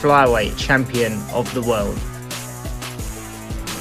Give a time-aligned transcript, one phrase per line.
[0.00, 1.96] flyweight champion of the world.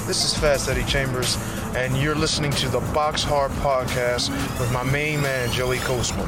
[0.08, 1.38] This is Fast Eddie Chambers,
[1.76, 6.28] and you're listening to the Box Hard Podcast with my main man, Joey Coastman.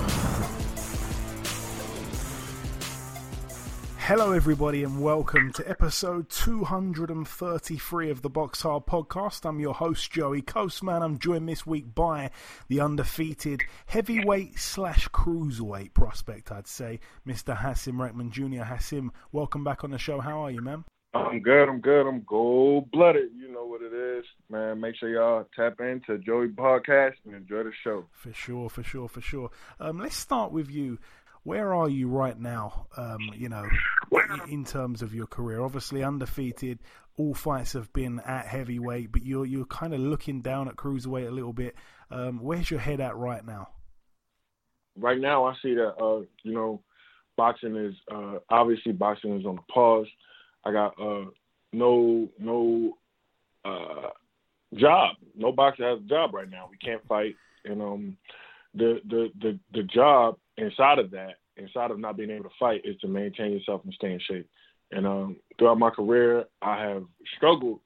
[4.07, 9.45] Hello, everybody, and welcome to episode 233 of the Box Hard Podcast.
[9.45, 11.01] I'm your host, Joey Coastman.
[11.01, 12.31] I'm joined this week by
[12.69, 17.57] the undefeated heavyweight slash cruiserweight prospect, I'd say, Mr.
[17.57, 18.63] Hasim Rahman Jr.
[18.63, 20.21] Hasim, welcome back on the show.
[20.21, 20.85] How are you, man?
[21.13, 21.67] I'm good.
[21.67, 22.07] I'm good.
[22.07, 23.31] I'm gold blooded.
[23.35, 24.79] You know what it is, man.
[24.79, 28.05] Make sure y'all tap into Joey Podcast and enjoy the show.
[28.13, 29.49] For sure, for sure, for sure.
[29.79, 30.97] Um, let's start with you
[31.47, 32.87] where are you right now?
[32.97, 33.65] Um, you know,
[34.49, 36.79] in terms of your career, obviously undefeated.
[37.17, 41.25] All fights have been at heavyweight, but you're you're kind of looking down at cruiserweight
[41.25, 41.75] a little bit.
[42.11, 43.69] Um, where's your head at right now?
[44.97, 46.81] Right now, I see that uh, you know,
[47.37, 50.07] boxing is uh, obviously boxing is on a pause.
[50.65, 51.29] I got uh,
[51.71, 52.97] no no
[53.63, 54.09] uh,
[54.75, 55.15] job.
[55.33, 56.67] No boxer has a job right now.
[56.69, 58.17] We can't fight, and um,
[58.73, 62.81] the the the the job inside of that, inside of not being able to fight,
[62.83, 64.49] is to maintain yourself and stay in shape.
[64.91, 67.03] And um, throughout my career, I have
[67.35, 67.79] struggled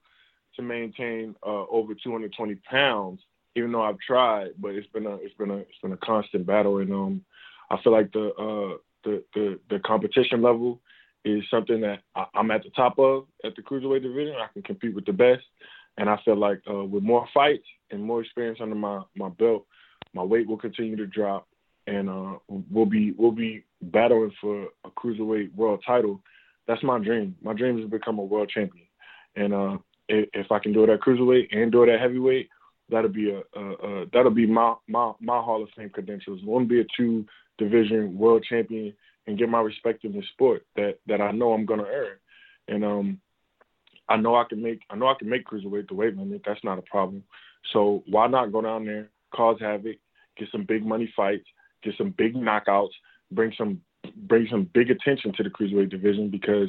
[0.56, 3.20] to maintain uh, over 220 pounds,
[3.56, 4.50] even though I've tried.
[4.58, 7.24] But it's been a it's been a it's been a constant battle, and um,
[7.70, 10.80] I feel like the uh, the, the the competition level
[11.24, 14.36] is something that I, am at the top of at the cruiserweight division.
[14.36, 15.42] I can compete with the best,
[15.98, 19.66] and I feel like uh, with more fights and more experience under my my belt,
[20.14, 21.48] my weight will continue to drop,
[21.86, 22.38] and uh,
[22.70, 26.20] we'll be we'll be battling for a cruiserweight world title.
[26.66, 27.36] That's my dream.
[27.42, 28.86] My dream is to become a world champion,
[29.36, 29.78] and uh,
[30.08, 32.48] if, if I can do it at cruiserweight and do it at heavyweight,
[32.90, 36.40] that'll be a, a, a that'll be my, my my Hall of Fame credentials.
[36.44, 37.24] One be a two
[37.58, 38.94] division world champion
[39.26, 42.16] and get my respect in the sport that that I know I'm gonna earn,
[42.68, 43.20] and um,
[44.08, 46.42] I know I can make I know I can make cruiserweight the weight limit.
[46.46, 47.24] That's not a problem.
[47.72, 49.96] So why not go down there, cause havoc,
[50.36, 51.46] get some big money fights,
[51.82, 52.92] get some big knockouts,
[53.30, 53.80] bring some
[54.28, 56.68] bring some big attention to the cruiserweight division because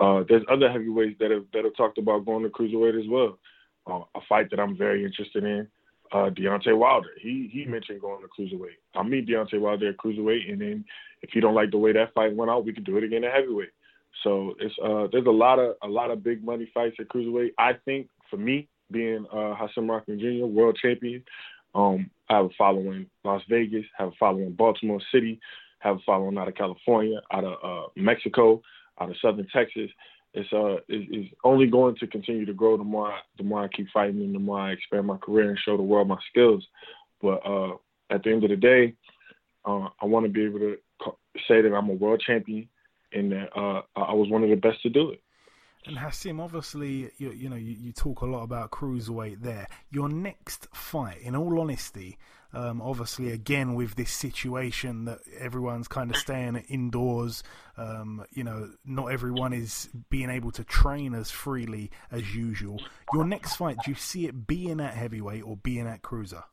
[0.00, 3.38] uh, there's other heavyweights that have that have talked about going to cruiserweight as well.
[3.86, 5.68] Uh, a fight that I'm very interested in,
[6.12, 7.10] uh, Deontay Wilder.
[7.20, 8.78] He he mentioned going to cruiserweight.
[8.94, 10.84] I'll meet Deontay Wilder at cruiserweight, and then
[11.22, 13.24] if you don't like the way that fight went out, we can do it again
[13.24, 13.70] at heavyweight.
[14.22, 17.52] So it's uh, there's a lot of a lot of big money fights at cruiserweight.
[17.58, 20.46] I think for me, being uh, Hasim Rahman Jr.
[20.46, 21.24] world champion,
[21.74, 25.40] um, I have a following in Las Vegas, have a following in Baltimore City,
[25.80, 28.62] have a following out of California, out of uh, Mexico,
[29.00, 29.90] out of Southern Texas.
[30.36, 33.68] It's uh it's only going to continue to grow the more I, the more I
[33.68, 36.66] keep fighting and the more I expand my career and show the world my skills.
[37.22, 37.76] But uh,
[38.10, 38.94] at the end of the day,
[39.64, 40.76] uh, I want to be able to
[41.46, 42.68] say that I'm a world champion
[43.12, 45.22] and that uh, I was one of the best to do it.
[45.86, 49.66] And Hasim, obviously, you, you know, you, you, talk a lot about cruiserweight there.
[49.90, 52.16] Your next fight, in all honesty,
[52.54, 57.42] um, obviously, again with this situation that everyone's kind of staying indoors,
[57.76, 62.80] um, you know, not everyone is being able to train as freely as usual.
[63.12, 66.44] Your next fight, do you see it being at heavyweight or being at cruiser?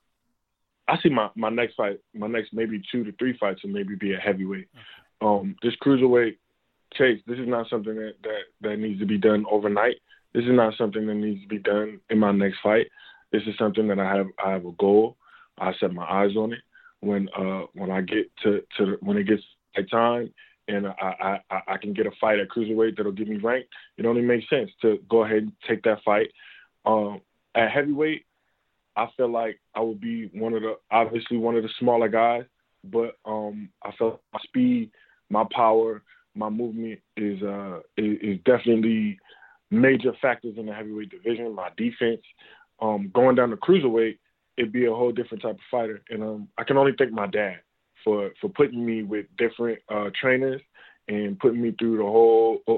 [0.89, 3.95] I see my, my next fight, my next maybe two to three fights, will maybe
[3.95, 4.67] be at heavyweight.
[4.73, 4.81] Okay.
[5.21, 6.37] Um, this cruiserweight
[6.93, 9.95] Chase, this is not something that, that, that needs to be done overnight.
[10.33, 12.87] This is not something that needs to be done in my next fight.
[13.31, 15.17] This is something that I have I have a goal.
[15.57, 16.59] I set my eyes on it.
[16.99, 19.41] When uh when I get to to when it gets
[19.75, 20.33] my time
[20.67, 23.65] and I, I I can get a fight at cruiserweight that'll give me rank,
[23.97, 26.31] it only makes sense to go ahead and take that fight.
[26.85, 27.21] Um,
[27.55, 28.25] at heavyweight,
[28.95, 32.43] I feel like I would be one of the obviously one of the smaller guys,
[32.83, 34.91] but um I felt my speed,
[35.29, 36.03] my power,
[36.35, 39.19] my movement is uh is, definitely
[39.69, 41.55] major factors in the heavyweight division.
[41.55, 42.21] My defense,
[42.81, 44.17] um, going down to cruiserweight,
[44.57, 46.01] it'd be a whole different type of fighter.
[46.09, 47.59] And um, I can only thank my dad
[48.03, 50.61] for for putting me with different uh, trainers
[51.07, 52.75] and putting me through the whole uh,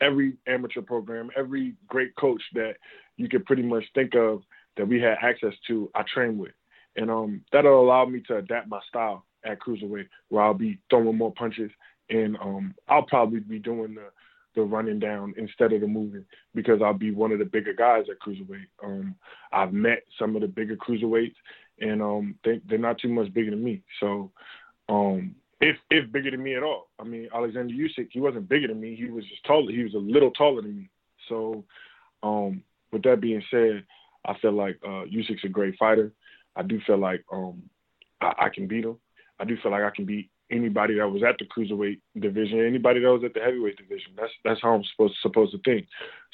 [0.00, 2.74] every amateur program, every great coach that
[3.16, 4.42] you could pretty much think of
[4.76, 5.90] that we had access to.
[5.94, 6.52] I trained with,
[6.96, 11.16] and um, that'll allow me to adapt my style at cruiserweight, where I'll be throwing
[11.16, 11.70] more punches
[12.10, 14.10] and um, I'll probably be doing the
[14.56, 16.24] the running down instead of the moving
[16.54, 18.66] because I'll be one of the bigger guys at cruiserweight.
[18.84, 19.14] Um,
[19.52, 21.36] I've met some of the bigger cruiserweights,
[21.80, 23.82] and um, they, they're not too much bigger than me.
[24.00, 24.32] So,
[24.88, 26.88] um, if if bigger than me at all.
[26.98, 28.96] I mean, Alexander Usyk, he wasn't bigger than me.
[28.96, 29.70] He was just taller.
[29.70, 30.90] He was a little taller than me.
[31.28, 31.64] So,
[32.22, 32.62] um,
[32.92, 33.84] with that being said,
[34.24, 36.12] I feel like uh, Usyk's a great fighter.
[36.56, 37.62] I do feel like um,
[38.20, 38.96] I, I can beat him.
[39.38, 43.00] I do feel like I can beat anybody that was at the cruiserweight division, anybody
[43.00, 44.12] that was at the heavyweight division.
[44.16, 45.86] That's that's how I'm supposed supposed to think.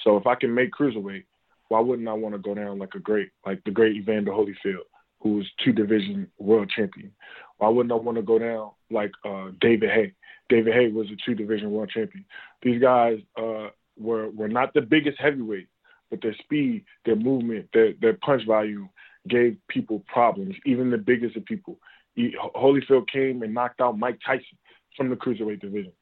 [0.04, 1.24] So if I can make cruiserweight,
[1.68, 4.86] why wouldn't I want to go down like a great, like the great Evander Holyfield,
[5.20, 7.12] who was two division world champion?
[7.58, 10.12] Why wouldn't I want to go down like uh, David Haye?
[10.48, 12.24] David Haye was a two division world champion.
[12.62, 15.68] These guys uh, were were not the biggest heavyweight,
[16.10, 18.90] but their speed, their movement, their their punch volume
[19.28, 21.78] gave people problems, even the biggest of people.
[22.18, 24.58] Holyfield came and knocked out Mike Tyson
[24.96, 25.92] from the cruiserweight division.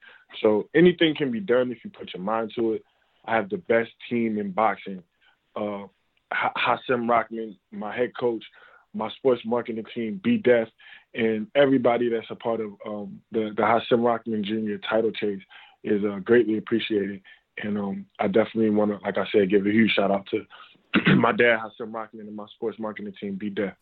[0.41, 2.83] So anything can be done if you put your mind to it.
[3.25, 5.03] I have the best team in boxing.
[5.55, 5.87] Uh,
[6.33, 8.43] Hasim Rahman, my head coach,
[8.93, 10.67] my sports marketing team, B Def,
[11.13, 14.77] and everybody that's a part of um, the the Hasim Rahman Jr.
[14.87, 15.41] title chase
[15.83, 17.21] is uh, greatly appreciated.
[17.57, 21.15] And um, I definitely want to, like I said, give a huge shout out to
[21.15, 23.73] my dad, Hasim Rahman, and my sports marketing team, B Def.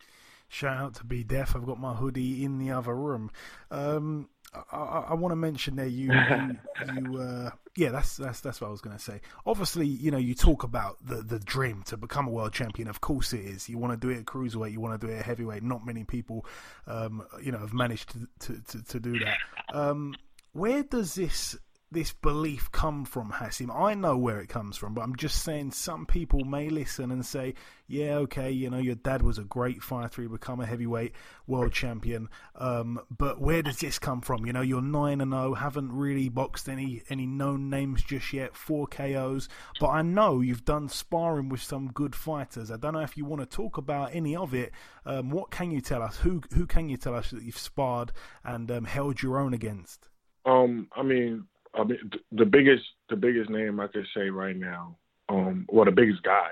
[0.47, 1.55] Shout out to B Def.
[1.55, 3.31] I've got my hoodie in the other room.
[3.71, 4.29] Um,
[4.71, 6.57] I, I want to mention there you you,
[6.95, 9.21] you uh, yeah that's that's that's what I was going to say.
[9.45, 12.87] Obviously, you know you talk about the the dream to become a world champion.
[12.87, 13.67] Of course, it is.
[13.67, 14.71] You want to do it at cruiserweight.
[14.71, 15.63] You want to do it at heavyweight.
[15.63, 16.45] Not many people,
[16.87, 19.37] um, you know, have managed to to, to, to do that.
[19.73, 20.15] Um,
[20.51, 21.57] where does this
[21.93, 23.73] this belief come from, Hasim?
[23.73, 27.25] I know where it comes from, but I'm just saying some people may listen and
[27.25, 27.53] say,
[27.87, 31.13] yeah, okay, you know, your dad was a great fighter, he become a heavyweight
[31.47, 34.45] world champion, um, but where does this come from?
[34.45, 38.55] You know, you're 9 and 0, haven't really boxed any, any known names just yet,
[38.55, 39.47] four KOs,
[39.79, 42.71] but I know you've done sparring with some good fighters.
[42.71, 44.71] I don't know if you want to talk about any of it.
[45.05, 46.17] Um, what can you tell us?
[46.17, 48.11] Who, who can you tell us that you've sparred
[48.43, 50.09] and um, held your own against?
[50.45, 51.45] Um, I mean,
[51.75, 54.97] I mean, the biggest the biggest name I could say right now,
[55.29, 56.49] um, well, the biggest guy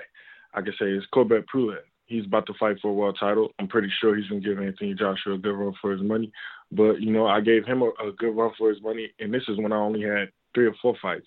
[0.54, 1.78] I could say is Kubrat Pulev.
[2.06, 3.50] He's about to fight for a world title.
[3.58, 6.32] I'm pretty sure he's gonna give Anthony Joshua a good run for his money.
[6.70, 9.44] But you know, I gave him a, a good run for his money, and this
[9.48, 11.26] is when I only had three or four fights.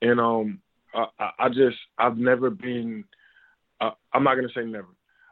[0.00, 0.60] And um,
[0.94, 3.04] I, I just I've never been.
[3.80, 4.88] Uh, I'm not gonna say never.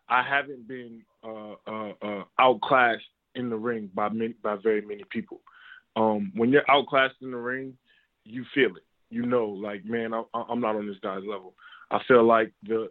[0.09, 5.05] I haven't been uh, uh, uh, outclassed in the ring by many, by very many
[5.11, 5.41] people.
[5.97, 7.77] Um, when you're outclassed in the ring,
[8.25, 8.85] you feel it.
[9.11, 11.55] You know, like man, I, I'm not on this guy's level.
[11.91, 12.91] I feel like the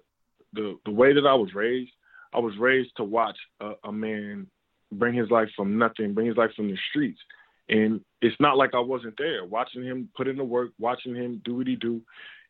[0.54, 1.92] the the way that I was raised,
[2.34, 4.48] I was raised to watch a, a man
[4.92, 7.20] bring his life from nothing, bring his life from the streets.
[7.70, 11.42] And it's not like I wasn't there, watching him put in the work, watching him
[11.46, 12.02] do what he do,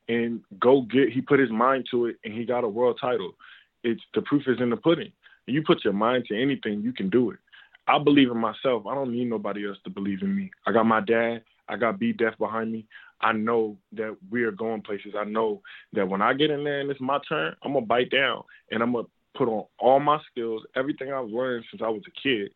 [0.07, 1.09] and go get.
[1.09, 3.33] He put his mind to it, and he got a world title.
[3.83, 5.11] It's the proof is in the pudding.
[5.47, 7.39] You put your mind to anything, you can do it.
[7.87, 8.85] I believe in myself.
[8.87, 10.51] I don't need nobody else to believe in me.
[10.65, 11.43] I got my dad.
[11.71, 12.85] I got B Def behind me.
[13.21, 15.13] I know that we are going places.
[15.17, 15.61] I know
[15.93, 18.83] that when I get in there and it's my turn, I'm gonna bite down and
[18.83, 22.51] I'm gonna put on all my skills, everything I've learned since I was a kid.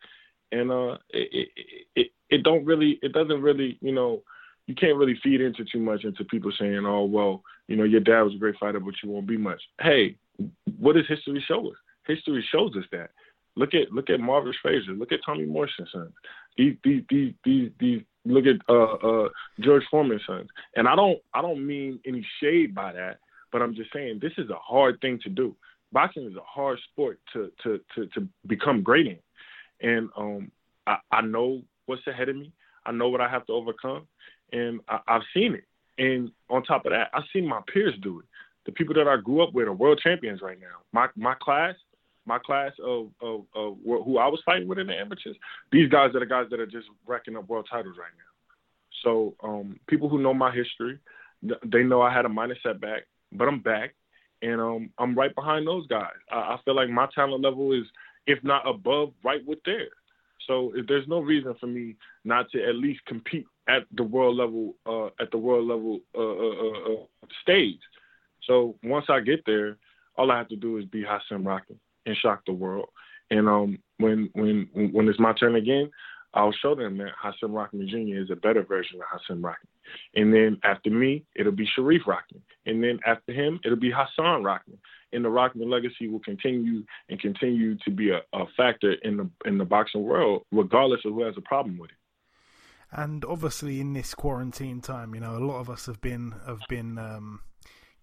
[0.52, 4.22] And uh, it, it it it don't really, it doesn't really, you know,
[4.68, 8.02] you can't really feed into too much into people saying, oh well, you know, your
[8.02, 9.62] dad was a great fighter, but you won't be much.
[9.80, 10.18] Hey,
[10.80, 11.78] what does history show us?
[12.06, 13.12] History shows us that.
[13.56, 14.94] Look at look at Marvis Frazier.
[14.94, 15.88] Look at Tommy Morrison.
[15.92, 16.14] son.
[16.58, 19.30] These these these these, these look at uh, uh,
[19.60, 20.50] George Foreman's sons.
[20.76, 23.20] And I don't I don't mean any shade by that,
[23.52, 25.56] but I'm just saying this is a hard thing to do.
[25.92, 29.20] Boxing is a hard sport to to to, to become great in,
[29.82, 30.52] and um,
[30.88, 32.52] I, I know what's ahead of me.
[32.86, 34.08] I know what I have to overcome,
[34.52, 35.64] and I, I've seen it.
[35.98, 38.26] And on top of that, I've seen my peers do it.
[38.66, 40.82] The people that I grew up with are world champions right now.
[40.92, 41.76] My my class,
[42.26, 45.38] my class of, of, of who I was fighting with in the amateurs,
[45.72, 48.24] these guys are the guys that are just racking up world titles right now.
[49.04, 51.00] So um, people who know my history,
[51.66, 53.94] they know I had a minor setback, but I'm back,
[54.42, 56.16] and um, I'm right behind those guys.
[56.32, 57.86] I, I feel like my talent level is,
[58.26, 59.92] if not above, right with theirs.
[60.48, 64.76] So there's no reason for me not to at least compete at the world level,
[64.86, 67.80] uh, at the world level uh, uh, uh, uh stage.
[68.44, 69.78] So once I get there,
[70.18, 72.90] all I have to do is be Hasim Rahman and shock the world.
[73.32, 75.90] And um, when when when it's my turn again,
[76.36, 78.22] I'll show them that Hasim Rahman Jr.
[78.22, 79.70] is a better version of Hassan Rockman.
[80.16, 82.44] And then after me, it'll be Sharif Rahman.
[82.66, 84.78] And then after him, it'll be Hassan Rahman.
[85.14, 89.30] And the Rahman legacy will continue and continue to be a, a factor in the
[89.46, 91.98] in the boxing world, regardless of who has a problem with it.
[92.92, 96.62] And obviously, in this quarantine time, you know, a lot of us have been have
[96.68, 97.42] been, um,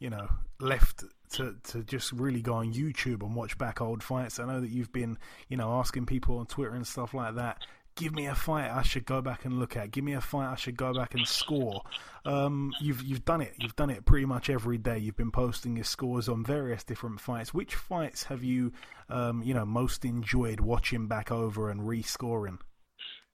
[0.02, 0.28] you know,
[0.58, 4.40] left to to just really go on YouTube and watch back old fights.
[4.40, 5.16] I know that you've been,
[5.48, 7.64] you know, asking people on Twitter and stuff like that.
[7.94, 9.92] Give me a fight I should go back and look at.
[9.92, 11.82] Give me a fight I should go back and score.
[12.24, 13.54] Um, you've you've done it.
[13.60, 14.98] You've done it pretty much every day.
[14.98, 17.54] You've been posting your scores on various different fights.
[17.54, 18.72] Which fights have you,
[19.08, 22.58] um, you know, most enjoyed watching back over and rescoring?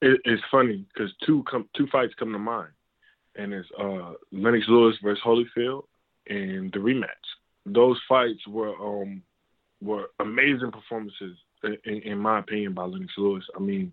[0.03, 1.45] It, it's funny because two
[1.75, 2.73] two fights come to mind,
[3.37, 5.85] and it's uh, Lennox Lewis versus Holyfield
[6.29, 7.07] and the rematch.
[7.67, 9.23] Those fights were um
[9.81, 11.37] were amazing performances
[11.85, 13.45] in, in my opinion by Lennox Lewis.
[13.57, 13.93] I mean,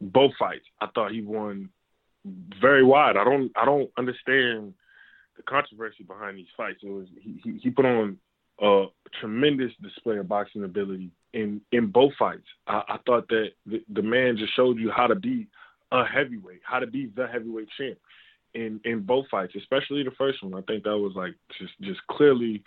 [0.00, 1.70] both fights I thought he won
[2.60, 3.16] very wide.
[3.16, 4.74] I don't I don't understand
[5.36, 6.80] the controversy behind these fights.
[6.82, 8.18] It was he he, he put on
[8.60, 8.86] a
[9.20, 12.46] tremendous display of boxing ability in in both fights.
[12.66, 15.46] I, I thought that the, the man just showed you how to be
[15.92, 17.98] a heavyweight, how to be the heavyweight champ
[18.56, 20.54] in in both fights, especially the first one.
[20.54, 22.64] I think that was like just just clearly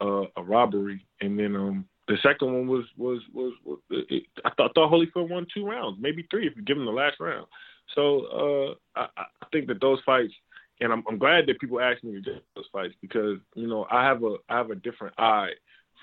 [0.00, 1.04] uh, a robbery.
[1.20, 5.30] And then um the second one was was was, was it, I thought thought Holyfield
[5.30, 7.46] won two rounds, maybe three if you give him the last round.
[7.94, 10.32] So uh, I, I think that those fights,
[10.80, 13.86] and I'm, I'm glad that people ask me to judge those fights because you know
[13.90, 15.50] I have a I have a different eye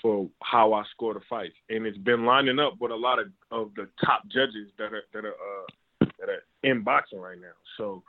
[0.01, 3.27] for how I score the fights, and it's been lining up with a lot of,
[3.51, 7.57] of the top judges that are that are uh, that are in boxing right now.
[7.77, 8.03] So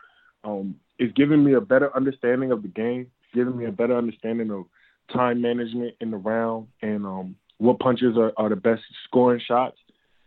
[0.45, 4.51] um, it's giving me a better understanding of the game, giving me a better understanding
[4.51, 4.67] of
[5.13, 9.79] time management in the round, and um, what punches are, are the best scoring shots.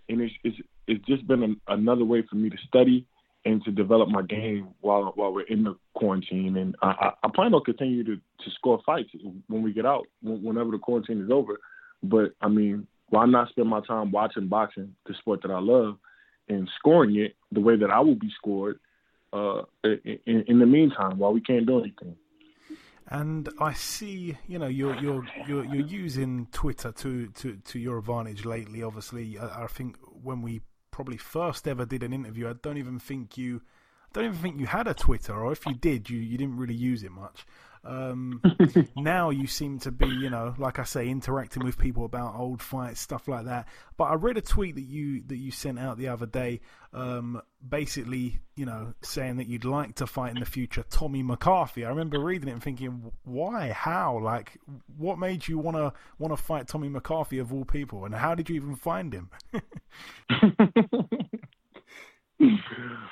[0.09, 3.05] And it's it's, it's just been an, another way for me to study
[3.45, 6.57] and to develop my game while while we're in the quarantine.
[6.57, 9.09] And I, I plan on continue to to score fights
[9.47, 11.59] when we get out, whenever the quarantine is over.
[12.01, 15.97] But I mean, why not spend my time watching boxing, the sport that I love,
[16.49, 18.79] and scoring it the way that I will be scored
[19.33, 22.15] uh, in, in the meantime while we can't do anything.
[23.07, 27.97] And I see, you know, you're you're you're, you're using Twitter to, to, to your
[27.97, 28.81] advantage lately.
[28.81, 30.61] Obviously, I, I think when we
[30.91, 33.61] probably first ever did an interview, I don't even think you,
[34.05, 36.57] I don't even think you had a Twitter, or if you did, you you didn't
[36.57, 37.45] really use it much.
[37.85, 38.41] Um,
[38.95, 42.61] now you seem to be, you know, like I say, interacting with people about old
[42.61, 43.67] fights, stuff like that.
[43.97, 46.61] But I read a tweet that you that you sent out the other day,
[46.93, 51.83] um, basically, you know, saying that you'd like to fight in the future Tommy McCarthy.
[51.85, 54.57] I remember reading it and thinking, why, how, like,
[54.97, 58.55] what made you wanna wanna fight Tommy McCarthy of all people, and how did you
[58.55, 59.29] even find him?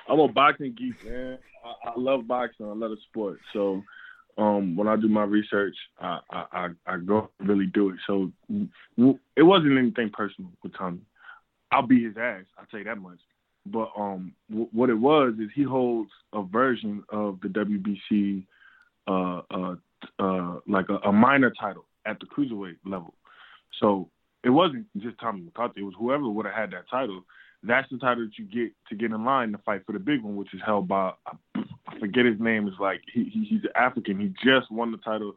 [0.07, 1.37] I'm a boxing geek, man.
[1.63, 2.65] I, I love boxing.
[2.65, 3.39] I love the sport.
[3.53, 3.81] So
[4.37, 7.95] um, when I do my research, I, I, I go really do it.
[8.07, 8.31] So
[9.35, 11.01] it wasn't anything personal with Tommy.
[11.71, 12.43] I'll be his ass.
[12.57, 13.19] I'll tell you that much.
[13.65, 18.45] But um, w- what it was is he holds a version of the WBC,
[19.07, 19.75] uh, uh,
[20.19, 23.13] uh, like a, a minor title at the cruiserweight level.
[23.79, 24.09] So
[24.43, 25.81] it wasn't just Tommy McCarthy.
[25.81, 27.23] It was whoever would have had that title
[27.63, 30.23] that's the title that you get to get in line to fight for the big
[30.23, 31.11] one, which is held by
[31.91, 32.67] I forget his name.
[32.67, 34.19] Is like he, he he's an African.
[34.19, 35.33] He just won the title,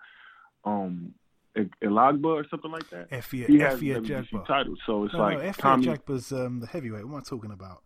[0.64, 1.14] um,
[1.56, 3.10] Elagba or something like that.
[3.10, 3.80] Efia, he has
[4.46, 5.86] title, so it's no, like no, Efia Tommy.
[5.86, 7.06] Jagba's um, the heavyweight.
[7.06, 7.82] What am I talking about?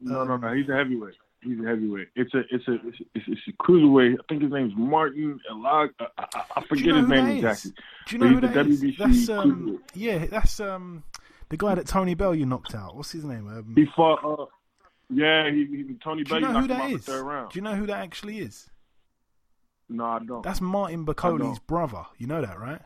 [0.00, 0.54] No, no, no.
[0.54, 1.14] He's a heavyweight.
[1.42, 2.08] He's a heavyweight.
[2.16, 4.14] It's a, it's a, it's a, it's it's a cruiserweight.
[4.14, 5.90] I think his name's Martin Elag.
[5.98, 7.72] I, I, I forget you know his name exactly.
[8.06, 8.84] Do you know who that is?
[8.98, 11.04] That's um, yeah, that's um,
[11.48, 12.96] the guy that Tony Bellew knocked out.
[12.96, 13.48] What's his name?
[13.48, 14.24] Um, He fought.
[14.24, 14.46] Uh,
[15.12, 17.04] yeah, he, he Tony do you know who knocked him that out is?
[17.04, 17.52] the third round.
[17.52, 18.68] Do you know who that actually is?
[19.88, 20.42] No, I don't.
[20.42, 22.04] That's Martin Bakole's brother.
[22.18, 22.80] You know that, right?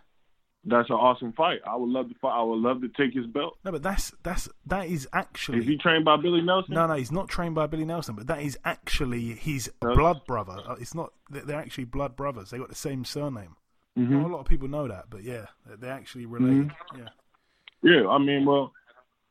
[0.66, 1.58] That's an awesome fight.
[1.66, 2.32] I would love to fight.
[2.38, 3.58] I would love to take his belt.
[3.66, 5.58] No, but that's that's that is actually.
[5.58, 6.72] Is he trained by Billy Nelson?
[6.74, 9.94] No, no, he's not trained by Billy Nelson, but that is actually his No.
[9.94, 10.56] blood brother.
[10.66, 11.12] Uh, It's not.
[11.28, 12.48] They're actually blood brothers.
[12.50, 13.56] They got the same surname.
[13.98, 14.08] Mhm.
[14.08, 16.72] Not a lot of people know that, but yeah, they're- actually related.
[16.96, 17.08] Yeah.
[17.82, 18.72] Yeah, I mean, well,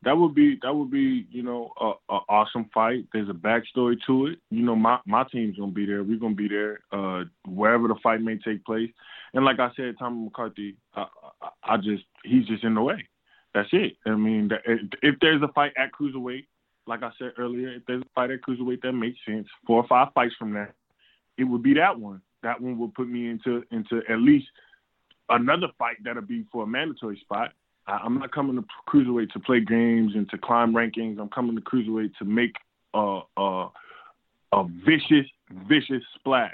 [0.04, 3.06] that would be that would be you know a, a awesome fight.
[3.14, 4.40] There's a backstory to it.
[4.50, 6.04] You know, my my team's gonna be there.
[6.04, 8.90] We're gonna be there uh, wherever the fight may take place.
[9.34, 11.06] And like I said, Tommy McCarthy, I,
[11.42, 13.08] I, I just he's just in the way.
[13.54, 13.98] That's it.
[14.06, 14.50] I mean,
[15.04, 16.48] if, there's a fight at cruiserweight,
[16.88, 19.88] like I said earlier, if there's a fight at cruiserweight that makes sense, four or
[19.88, 20.74] five fights from that,
[21.38, 22.22] it would be that one.
[22.42, 24.48] That one would put me into into at least
[25.30, 27.52] another fight that'll be for a mandatory spot.
[27.88, 31.20] I, I'm not coming to cruiserweight to play games and to climb rankings.
[31.20, 32.56] I'm coming to cruiserweight to make
[32.94, 33.68] a a,
[34.54, 35.30] a vicious,
[35.68, 36.52] vicious splash.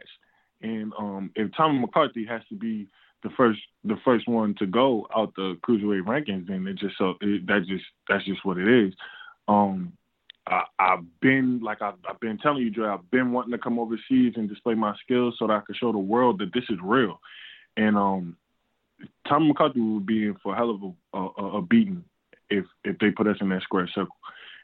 [0.61, 2.87] And um, if Tommy McCarthy has to be
[3.23, 7.15] the first the first one to go out the cruiserweight rankings, then it just so
[7.21, 8.93] it, that just that's just what it is.
[9.47, 9.93] Um,
[10.47, 12.93] I, I've been like I've, I've been telling you, Joe.
[12.93, 15.91] I've been wanting to come overseas and display my skills so that I could show
[15.91, 17.19] the world that this is real.
[17.77, 18.37] And um,
[19.27, 22.03] Tom McCarthy would be in for a hell of a, a, a beating
[22.49, 24.15] if if they put us in that square circle.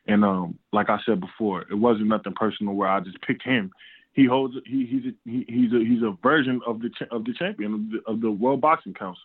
[0.08, 3.72] And um, like I said before, it wasn't nothing personal where I just picked him.
[4.14, 7.34] He holds he he's a, he, he's a he's a version of the of the
[7.34, 9.24] champion of the, of the World Boxing Council.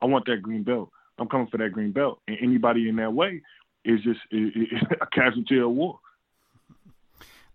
[0.00, 0.90] I want that green belt.
[1.18, 2.20] I'm coming for that green belt.
[2.26, 3.42] And anybody in that way
[3.84, 5.98] is just is, is a casualty of war.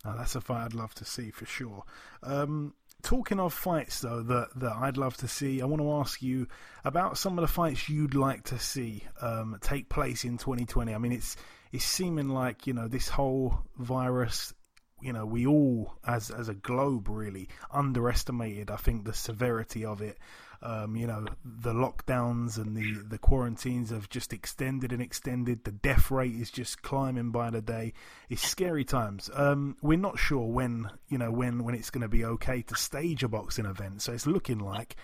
[0.04, 1.82] Now, that's a fight I'd love to see for sure.
[2.22, 2.74] Um,
[3.06, 6.48] talking of fights, though, that, that I'd love to see, I want to ask you
[6.84, 10.92] about some of the fights you'd like to see um, take place in 2020.
[10.92, 11.36] I mean, it's
[11.72, 14.54] it's seeming like you know this whole virus
[15.02, 20.00] you know we all as as a globe really underestimated i think the severity of
[20.00, 20.16] it
[20.62, 25.64] um, you know the lockdowns and the the quarantines have just extended and extended.
[25.64, 27.92] The death rate is just climbing by the day.
[28.28, 29.30] It's scary times.
[29.34, 32.74] Um, we're not sure when you know when when it's going to be okay to
[32.74, 34.02] stage a boxing event.
[34.02, 34.96] So it's looking like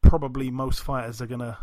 [0.00, 1.56] probably most fighters are going to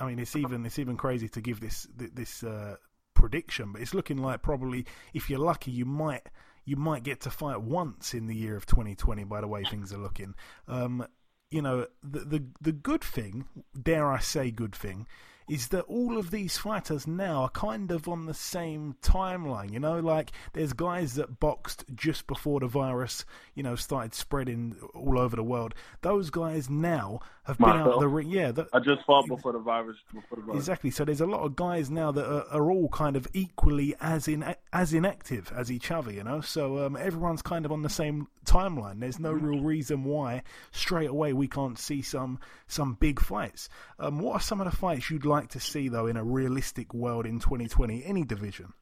[0.00, 2.76] I mean, it's even it's even crazy to give this this uh,
[3.14, 6.28] prediction, but it's looking like probably if you're lucky, you might
[6.64, 9.24] you might get to fight once in the year of 2020.
[9.24, 10.34] By the way things are looking,
[10.68, 11.06] um,
[11.50, 13.46] you know, the the the good thing,
[13.80, 15.06] dare I say, good thing,
[15.48, 19.72] is that all of these fighters now are kind of on the same timeline.
[19.72, 23.24] You know, like there's guys that boxed just before the virus,
[23.54, 25.74] you know, started spreading all over the world.
[26.02, 27.78] Those guys now have Myself.
[27.78, 28.28] been out of the ring.
[28.28, 29.96] Yeah, I just fought before the virus.
[30.12, 30.58] Before the virus.
[30.58, 30.90] Exactly.
[30.90, 34.28] So there's a lot of guys now that are, are, all kind of equally as
[34.28, 36.12] in as inactive as each other.
[36.12, 39.00] You know, so um, everyone's kind of on the same timeline.
[39.00, 43.70] There's no real reason why straight away we can't see some some big fights.
[43.98, 46.92] Um, what are some of the fights you'd like to see though in a realistic
[46.92, 48.04] world in 2020?
[48.04, 48.74] Any division?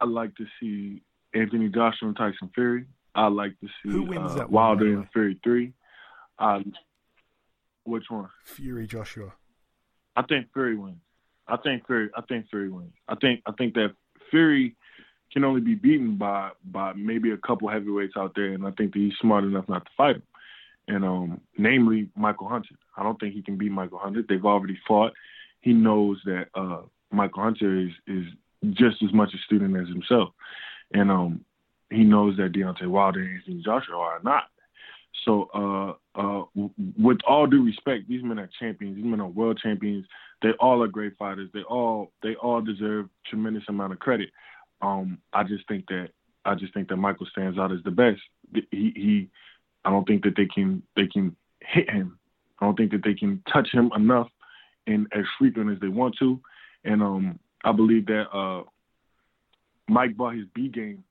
[0.00, 1.00] I'd like to see
[1.34, 2.84] Anthony Joshua and Tyson Fury.
[3.14, 5.08] I'd like to see Who wins uh, that Wilder and?
[5.10, 5.72] Fury three.
[7.84, 8.28] Which one?
[8.44, 9.32] Fury Joshua.
[10.16, 10.98] I think Fury wins.
[11.46, 12.10] I think Fury.
[12.16, 12.92] I think Fury wins.
[13.08, 13.42] I think.
[13.46, 13.94] I think that
[14.30, 14.76] Fury
[15.32, 18.92] can only be beaten by by maybe a couple heavyweights out there, and I think
[18.92, 20.22] that he's smart enough not to fight him.
[20.86, 22.74] And um, namely Michael Hunter.
[22.96, 24.22] I don't think he can beat Michael Hunter.
[24.26, 25.12] They've already fought.
[25.60, 28.24] He knows that uh, Michael Hunter is is
[28.72, 30.30] just as much a student as himself,
[30.92, 31.44] and um,
[31.90, 34.44] he knows that Deontay Wilder and Anthony Joshua are not.
[35.24, 36.42] So, uh, uh,
[36.98, 38.96] with all due respect, these men are champions.
[38.96, 40.06] These men are world champions.
[40.42, 41.50] They all are great fighters.
[41.52, 44.30] They all they all deserve tremendous amount of credit.
[44.80, 46.10] Um, I just think that
[46.44, 48.20] I just think that Michael stands out as the best.
[48.52, 49.28] He he,
[49.84, 52.18] I don't think that they can they can hit him.
[52.60, 54.28] I don't think that they can touch him enough
[54.86, 56.40] and as frequent as they want to.
[56.84, 58.64] And um, I believe that uh,
[59.88, 61.02] Mike brought his B game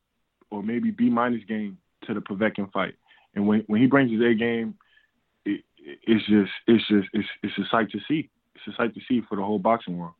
[0.49, 2.95] or maybe B minus game to the Povetkin fight.
[3.35, 4.75] And when when he brings his A game,
[5.83, 8.29] it's just it's just it's it's a sight to see.
[8.55, 10.13] It's a sight to see for the whole boxing world.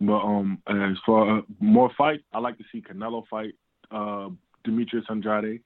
[0.00, 3.54] But um, as for uh, more fight, I like to see Canelo fight
[3.90, 4.28] uh,
[4.64, 5.60] Demetrius Andrade.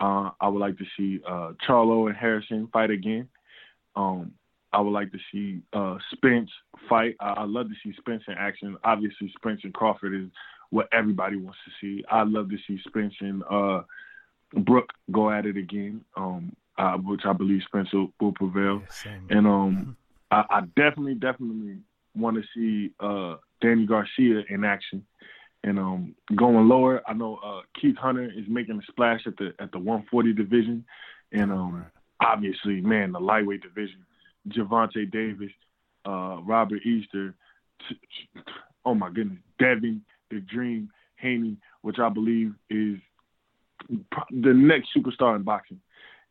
[0.00, 3.28] Uh, I would like to see uh, Charlo and Harrison fight again.
[3.96, 4.32] Um,
[4.72, 6.50] I would like to see uh, Spence
[6.88, 7.16] fight.
[7.20, 8.76] I, I love to see Spence in action.
[8.84, 10.30] Obviously, Spence and Crawford is
[10.70, 12.04] what everybody wants to see.
[12.10, 13.82] I'd love to see Spence and uh,
[14.64, 18.82] Brook go at it again, um, uh, which I believe Spence will, prevail.
[19.04, 19.18] Yeah.
[19.28, 19.96] And um,
[20.30, 21.78] I, I definitely, definitely
[22.14, 25.04] want to see uh, Danny Garcia in action.
[25.62, 29.52] And um, going lower, I know uh, Keith Hunter is making a splash at the
[29.58, 30.86] at the 140 division,
[31.32, 31.84] and um,
[32.18, 34.06] obviously, man, the lightweight division,
[34.48, 35.52] Gervonta Davis,
[36.08, 37.34] uh, Robert Easter,
[37.86, 38.00] t-
[38.34, 38.40] t-
[38.86, 42.96] oh my goodness, Devin, the Dream, Haney, which I believe is
[43.90, 45.82] the next superstar in boxing.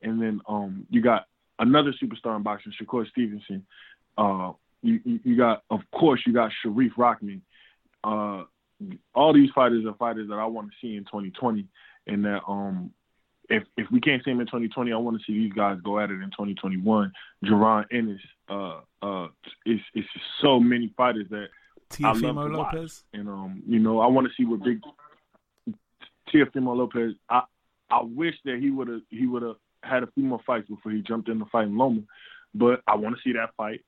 [0.01, 1.25] And then um, you got
[1.57, 3.65] another superstar in boxing, Shakur Stevenson.
[4.17, 7.41] Uh, you, you, got, of course, you got Sharif Rahman.
[8.03, 8.43] Uh,
[9.13, 11.65] all these fighters are fighters that I want to see in 2020,
[12.07, 12.91] and that um,
[13.49, 15.99] if if we can't see them in 2020, I want to see these guys go
[15.99, 17.11] at it in 2021.
[17.43, 19.27] Jaron Ennis, uh, uh,
[19.65, 20.07] it's it's
[20.41, 21.47] so many fighters that
[22.01, 22.73] I love Teofimo to watch.
[22.73, 23.03] Lopez.
[23.13, 24.81] And um, you know, I want to see what big
[26.33, 27.15] Teofimo Lopez.
[27.29, 27.43] I
[27.89, 30.91] I wish that he would have he would have had a few more fights before
[30.91, 32.01] he jumped in the fight in Loma,
[32.53, 33.81] but I want to see that fight,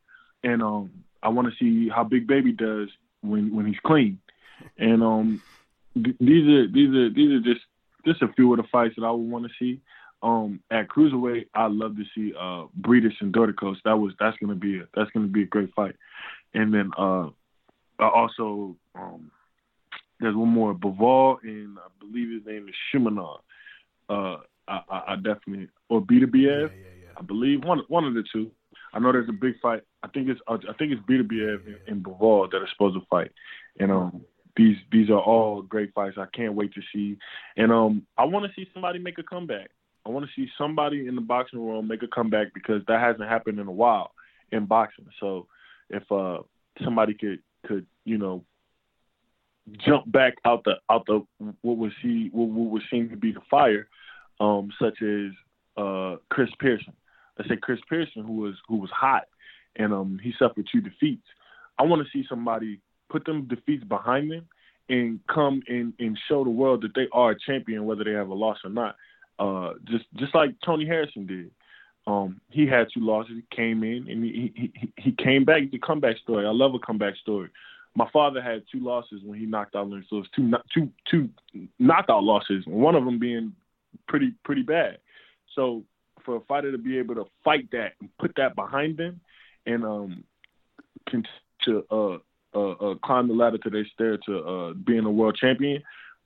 [0.44, 0.92] and um,
[1.24, 2.90] I want to see how Big Baby does
[3.22, 4.20] when when he's clean,
[4.78, 5.42] and um,
[5.96, 7.62] th- these are these are these are just
[8.06, 9.82] just a few of the fights that I would want to see.
[10.24, 13.78] Um, at cruiserweight, I'd love to see uh Briedis and Dorticos.
[13.86, 15.96] That was that's gonna be a that's gonna be a great fight,
[16.54, 17.30] and then uh
[18.00, 19.32] I also um
[20.22, 23.40] there's one more Bivol, and I believe his name is Shumanov.
[24.08, 26.34] Uh, I, I, I definitely or Beterbiev.
[26.34, 27.12] Yeah, yeah, yeah.
[27.18, 28.52] I believe one one of the two.
[28.94, 29.82] I know there's a big fight.
[30.04, 33.32] I think it's I think it's Beterbiev and, and Bivol that are supposed to fight.
[33.80, 34.22] And um,
[34.56, 36.18] these these are all great fights.
[36.18, 37.18] I can't wait to see.
[37.58, 39.70] And um, I want to see somebody make a comeback.
[40.06, 43.30] I want to see somebody in the boxing world make a comeback because that hasn't
[43.30, 44.12] happened in a while
[44.52, 45.06] in boxing.
[45.20, 45.48] So
[45.90, 46.40] if uh
[46.84, 48.44] somebody could could you know
[49.86, 51.26] jump back out the out the
[51.62, 53.88] what was he what, what would seem to be the fire,
[54.42, 55.32] um, such as
[55.78, 56.94] uh Chris Pearson.
[57.38, 59.24] Let's say Chris Pearson who was who was hot
[59.78, 61.26] and um he suffered two defeats.
[61.80, 64.48] I want to see somebody put them defeats behind them
[64.90, 68.30] and come and, and show the world that they are a champion whether they have
[68.30, 68.96] a loss or not.
[69.40, 71.52] Uh, just just like Tony Harrison did.
[72.08, 73.36] Um, he had two losses.
[73.36, 75.72] He came in and he, he he came back.
[75.72, 76.46] The comeback story.
[76.46, 77.50] I love a comeback story.
[77.94, 79.90] My father had two losses when he knocked out.
[80.10, 81.30] So it's two two two
[81.80, 82.64] knockout losses.
[82.66, 83.54] One of them being
[84.08, 84.98] pretty pretty bad.
[85.56, 85.84] So
[86.24, 89.22] for a fighter to be able to fight that and put that behind them
[89.66, 90.24] and um
[91.66, 92.18] to uh,
[92.56, 95.84] uh, uh climb the ladder to their stair to uh being a world champion,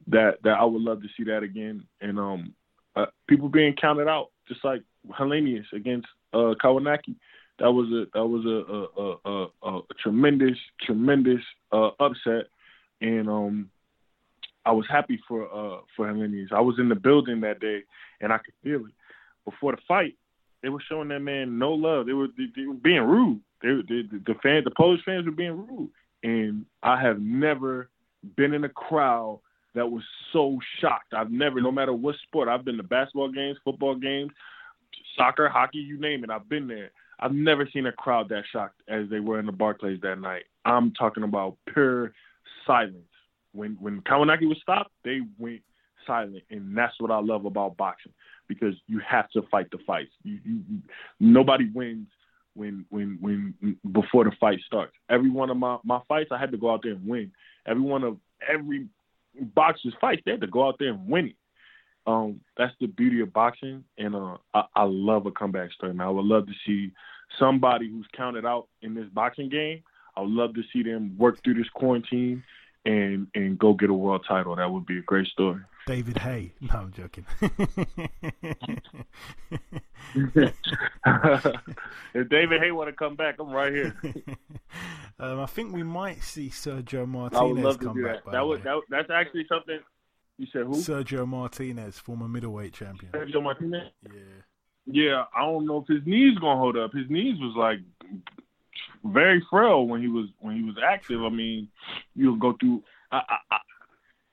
[0.07, 1.85] that that I would love to see that again.
[2.01, 2.53] And um
[2.95, 7.15] uh, people being counted out, just like Helenius against uh, Kownacki.
[7.59, 12.47] That was a that was a a, a, a, a tremendous tremendous uh, upset,
[13.01, 13.69] and um,
[14.65, 16.51] I was happy for uh, for Helenius.
[16.51, 17.83] I was in the building that day,
[18.21, 18.93] and I could feel it.
[19.45, 20.15] Before the fight,
[20.63, 22.07] they were showing that man no love.
[22.07, 23.41] They were they, they were being rude.
[23.61, 25.89] They, they the fans, the Polish fans were being rude,
[26.23, 27.89] and I have never
[28.35, 29.39] been in a crowd
[29.75, 31.13] that was so shocked.
[31.13, 34.31] I've never, no matter what sport, I've been to basketball games, football games,
[35.17, 36.29] soccer, hockey, you name it.
[36.29, 36.91] I've been there.
[37.19, 40.43] I've never seen a crowd that shocked as they were in the Barclays that night.
[40.65, 42.13] I'm talking about pure
[42.65, 42.95] silence.
[43.55, 45.61] When when Kownacki was stopped, they went
[46.05, 48.13] silent, and that's what I love about boxing
[48.47, 50.11] because you have to fight the fights.
[50.23, 50.81] You, you, you
[51.19, 52.07] nobody wins
[52.53, 54.93] when when when before the fight starts.
[55.09, 57.31] Every one of my my fights, I had to go out there and win.
[57.65, 58.87] Every one of every
[59.39, 61.35] boxers fights, they had to go out there and win it.
[62.07, 65.93] Um, that's the beauty of boxing, and uh, I, I love a comeback story.
[65.93, 66.91] Man, I would love to see
[67.39, 69.83] somebody who's counted out in this boxing game.
[70.15, 72.43] I would love to see them work through this quarantine
[72.85, 74.55] and and go get a world title.
[74.55, 75.61] That would be a great story.
[75.87, 76.53] David Haye.
[76.61, 77.25] No, I'm joking.
[82.13, 83.95] if David Haye want to come back, I'm right here.
[85.19, 88.25] um, I think we might see Sergio I would Martinez love to come do back.
[88.25, 88.31] that.
[88.31, 89.79] That would that, that's actually something.
[90.37, 90.73] You said who?
[90.73, 93.11] Sergio Martinez, former middleweight champion.
[93.11, 93.91] Sergio Martinez.
[94.03, 94.19] Yeah.
[94.87, 96.93] Yeah, I don't know if his knees gonna hold up.
[96.93, 97.79] His knees was like
[99.05, 101.21] very frail when he was when he was active.
[101.21, 101.67] I mean,
[102.15, 102.83] you'll go through.
[103.11, 103.57] I I, I,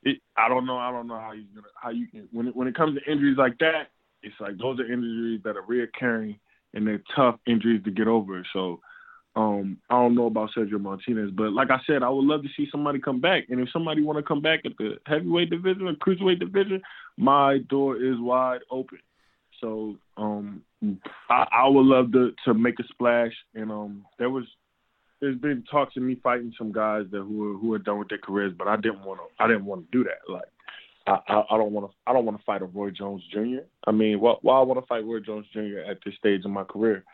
[0.04, 0.78] it, I don't know.
[0.78, 3.10] I don't know how he's gonna how you can when it, when it comes to
[3.10, 3.90] injuries like that.
[4.22, 6.38] It's like those are injuries that are reoccurring
[6.74, 8.46] and they're tough injuries to get over.
[8.52, 8.80] So
[9.34, 12.48] um, I don't know about Sergio Martinez, but like I said, I would love to
[12.56, 13.44] see somebody come back.
[13.48, 16.82] And if somebody want to come back at the heavyweight division or cruiserweight division,
[17.16, 18.98] my door is wide open.
[19.60, 20.62] So um,
[21.30, 23.32] I, I would love to to make a splash.
[23.54, 24.44] And um, there was
[25.22, 28.08] there's been talks of me fighting some guys that who are who are done with
[28.08, 30.30] their careers, but I didn't want to I didn't want to do that.
[30.30, 30.48] Like
[31.06, 33.60] I, I, I don't want to I don't want to fight a Roy Jones Jr.
[33.86, 35.78] I mean, why, why I want to fight Roy Jones Jr.
[35.88, 37.04] at this stage in my career?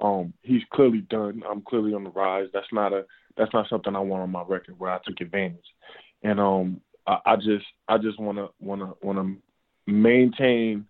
[0.00, 1.42] Um, he's clearly done.
[1.48, 2.48] I'm clearly on the rise.
[2.54, 3.04] That's not a
[3.36, 5.58] that's not something I want on my record where I took advantage.
[6.22, 10.86] And um, I, I just I just want to want to want to maintain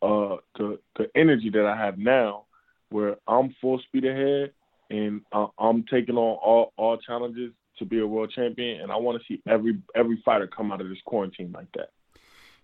[0.00, 2.46] uh the the energy that I have now,
[2.88, 4.52] where I'm full speed ahead
[4.90, 8.96] and uh, I'm taking on all all challenges to be a world champion, and I
[8.96, 11.90] want to see every every fighter come out of this quarantine like that.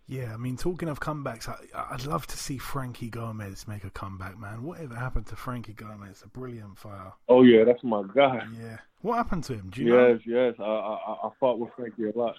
[0.09, 1.57] Yeah, I mean, talking of comebacks, I,
[1.95, 4.65] I'd love to see Frankie Gomez make a comeback, man.
[4.65, 6.23] Whatever happened to Frankie Gomez?
[6.25, 7.13] A brilliant fighter.
[7.29, 8.43] Oh yeah, that's my guy.
[8.61, 8.79] Yeah.
[9.01, 9.71] What happened to him?
[9.71, 10.09] Do you know?
[10.09, 10.55] Yes, yes.
[10.59, 12.37] I, I I fought with Frankie a lot.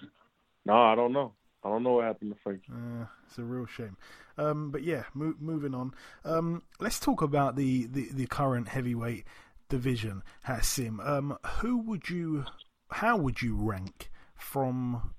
[0.66, 1.32] No, I don't know.
[1.64, 2.70] I don't know what happened to Frankie.
[2.70, 3.96] Uh, it's a real shame.
[4.36, 5.94] Um, but yeah, mo- moving on.
[6.24, 9.24] Um, let's talk about the, the, the current heavyweight
[9.74, 11.04] division, Hasim.
[11.04, 12.44] Um, who would you,
[12.90, 15.14] how would you rank from?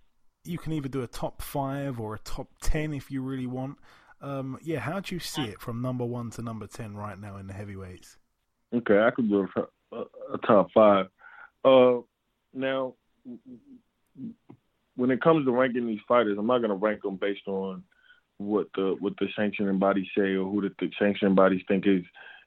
[0.45, 3.77] You can either do a top five or a top ten if you really want.
[4.21, 7.35] Um, yeah, how do you see it from number one to number ten right now
[7.35, 8.17] in the heavyweights?
[8.73, 9.45] Okay, I could do
[9.91, 9.97] a,
[10.33, 11.07] a, top five.
[11.65, 11.97] Uh,
[12.53, 12.93] now,
[14.95, 17.83] when it comes to ranking these fighters, I'm not going to rank them based on
[18.37, 22.03] what the what the sanctioning bodies say or who the, the sanctioning bodies think is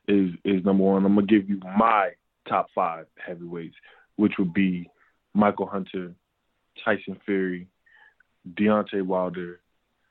[0.08, 1.04] is is number one.
[1.04, 2.10] I'm gonna give you my
[2.48, 3.76] top five heavyweights,
[4.16, 4.90] which would be
[5.34, 6.14] Michael Hunter,
[6.84, 7.68] Tyson Fury,
[8.54, 9.60] Deontay Wilder,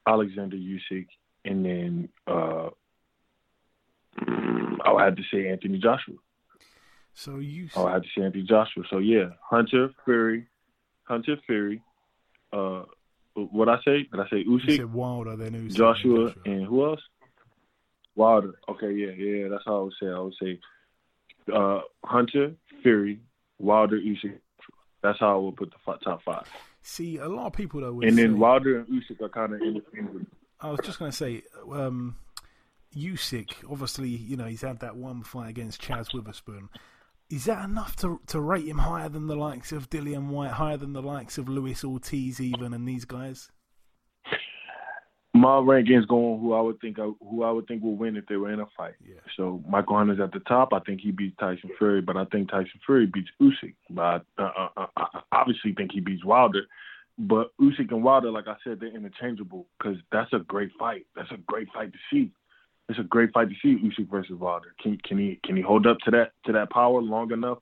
[0.07, 1.07] Alexander Usyk,
[1.43, 2.69] and then uh,
[4.21, 6.15] mm, I would have to say Anthony Joshua.
[7.13, 7.67] So you.
[7.75, 8.83] I would have to say Anthony Joshua.
[8.89, 10.47] So yeah, Hunter Fury,
[11.03, 11.81] Hunter Fury.
[12.53, 12.83] Uh,
[13.35, 14.03] what I say?
[14.03, 16.41] Did I say You Usyk, said Wilder, then Usyk, Joshua, Joshua.
[16.45, 17.01] and who else?
[18.17, 18.55] Wilder.
[18.67, 19.47] Okay, yeah, yeah.
[19.47, 20.07] That's how I would say.
[20.07, 20.59] I would say
[21.53, 23.19] uh, Hunter Fury,
[23.59, 24.39] Wilder, Usyk.
[25.01, 26.47] That's how I would put the top five.
[26.81, 27.93] See, a lot of people though.
[27.93, 30.25] Would And say, then Wilder and Usyk are kind of interchangeable.
[30.59, 32.15] I was just going to say, um,
[32.95, 33.51] Usyk.
[33.69, 36.69] Obviously, you know he's had that one fight against Chaz Witherspoon.
[37.29, 40.77] Is that enough to to rate him higher than the likes of Dillian Whyte, higher
[40.77, 43.51] than the likes of Luis Ortiz, even, and these guys?
[45.37, 48.37] My rankings going who I would think who I would think will win if they
[48.37, 48.95] were in a fight.
[49.07, 49.15] Yeah.
[49.35, 50.73] So Michael Hunter's at the top.
[50.73, 53.75] I think he beats Tyson Fury, but I think Tyson Fury beats Usyk.
[53.89, 56.63] But I, uh, uh, I obviously think he beats Wilder.
[57.19, 61.05] But Usyk and Wilder, like I said, they're interchangeable because that's a great fight.
[61.15, 62.31] That's a great fight to see.
[62.89, 64.73] It's a great fight to see Usyk versus Wilder.
[64.81, 67.59] Can can he can he hold up to that to that power long enough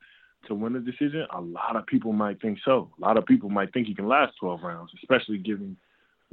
[0.48, 1.26] to win the decision?
[1.34, 2.92] A lot of people might think so.
[2.98, 5.78] A lot of people might think he can last 12 rounds, especially given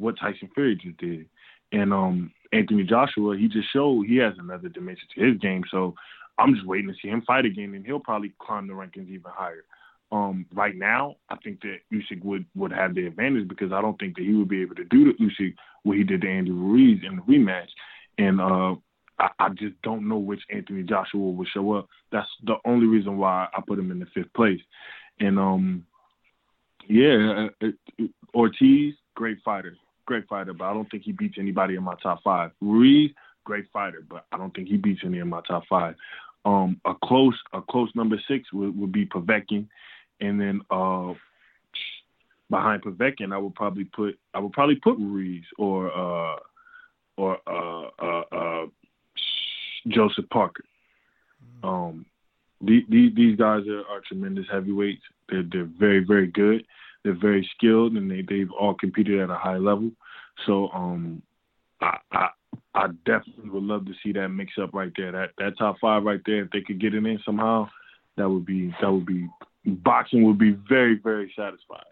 [0.03, 1.27] what Tyson Fury just did.
[1.73, 5.63] And um Anthony Joshua, he just showed he has another dimension to his game.
[5.71, 5.95] So
[6.39, 9.31] I'm just waiting to see him fight again, and he'll probably climb the rankings even
[9.33, 9.65] higher.
[10.11, 13.99] Um, right now, I think that Usyk would would have the advantage because I don't
[13.99, 16.51] think that he would be able to do to Usyk what he did to Andy
[16.51, 17.69] Ruiz in the rematch.
[18.19, 18.75] And uh,
[19.19, 21.89] I, I just don't know which Anthony Joshua will show up.
[22.11, 24.61] That's the only reason why I put him in the fifth place.
[25.19, 25.87] And um,
[26.89, 31.75] yeah, uh, uh, Ortiz, great fighter, great fighter, but I don't think he beats anybody
[31.77, 32.51] in my top five.
[32.61, 33.11] Ruiz,
[33.45, 35.95] great fighter, but I don't think he beats any in my top five.
[36.45, 39.69] Um, a close, a close number six would, would be Povetkin,
[40.21, 41.15] and then uh,
[42.51, 46.37] behind Povetkin, I would probably put, I would probably put Ruiz or uh,
[47.17, 48.67] or uh, uh, uh,
[49.89, 50.65] Joseph Parker.
[51.63, 52.07] Um,
[52.61, 55.03] these these guys are, are tremendous heavyweights.
[55.29, 56.65] They're they're very very good.
[57.05, 59.91] They're very skilled, and they they've all competed at a high level.
[60.47, 61.23] So um,
[61.81, 62.29] I, I
[62.75, 65.13] I definitely would love to see that mix up right there.
[65.13, 66.45] That that top five right there.
[66.45, 67.69] If they could get it in somehow,
[68.17, 69.29] that would be that would be
[69.65, 71.85] boxing would be very very satisfied.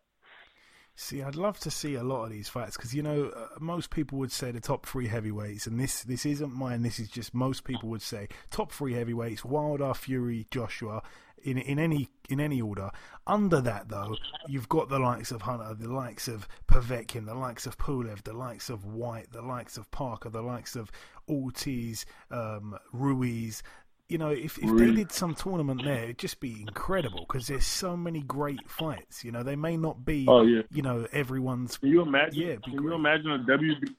[0.97, 3.89] See, I'd love to see a lot of these fights because you know uh, most
[3.91, 6.83] people would say the top three heavyweights, and this this isn't mine.
[6.83, 11.03] This is just most people would say top three heavyweights: Wilder, Fury, Joshua.
[11.43, 12.91] In in any in any order.
[13.27, 14.17] Under that though,
[14.49, 18.33] you've got the likes of Hunter, the likes of Povetkin, the likes of Pulev, the
[18.33, 20.91] likes of Whyte, the likes of Parker, the likes of
[21.29, 23.63] Ortiz, um, Ruiz.
[24.09, 27.65] You know, if, if they did some tournament there, it'd just be incredible because there's
[27.65, 29.25] so many great fights.
[29.25, 30.63] You know, they may not be, Oh, yeah.
[30.73, 31.77] you know, everyone's.
[31.79, 32.43] Can you imagine?
[32.43, 33.95] Yeah, can you imagine a WB?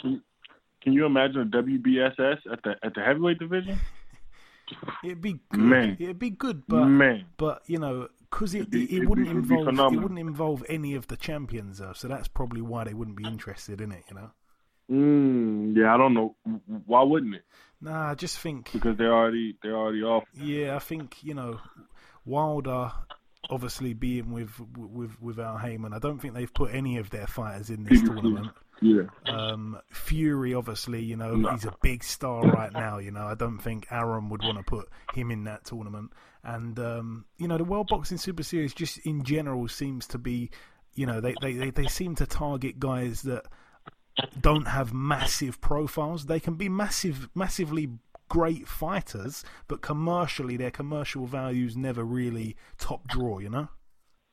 [0.00, 0.22] Can,
[0.80, 3.78] can you imagine a WBSS at the at the heavyweight division?
[5.04, 5.60] It'd be good.
[5.60, 5.96] Man.
[5.98, 7.26] It'd be good, but Man.
[7.36, 11.16] but you know, because it, it, it wouldn't involve it wouldn't involve any of the
[11.16, 11.92] champions though.
[11.92, 14.04] So that's probably why they wouldn't be interested in it.
[14.08, 14.30] You know.
[14.90, 16.36] Mm, yeah, I don't know.
[16.86, 17.42] Why wouldn't it?
[17.80, 18.72] Nah, I just think.
[18.72, 20.24] Because they're already they're already off.
[20.34, 21.60] Yeah, I think you know,
[22.24, 22.92] Wilder
[23.48, 25.92] obviously being with with with Al Haymon.
[25.92, 28.48] I don't think they've put any of their fighters in this tournament.
[28.80, 29.02] Yeah.
[29.26, 31.50] Um, Fury, obviously, you know, No.
[31.50, 32.98] he's a big star right now.
[32.98, 36.12] You know, I don't think Arum would want to put him in that tournament.
[36.42, 40.50] And um, you know, the World Boxing Super Series just in general seems to be,
[40.94, 43.44] you know, they they, they, they seem to target guys that
[44.40, 46.26] don't have massive profiles.
[46.26, 47.90] They can be massive, massively
[48.28, 53.38] great fighters, but commercially, their commercial values never really top draw.
[53.38, 53.68] You know,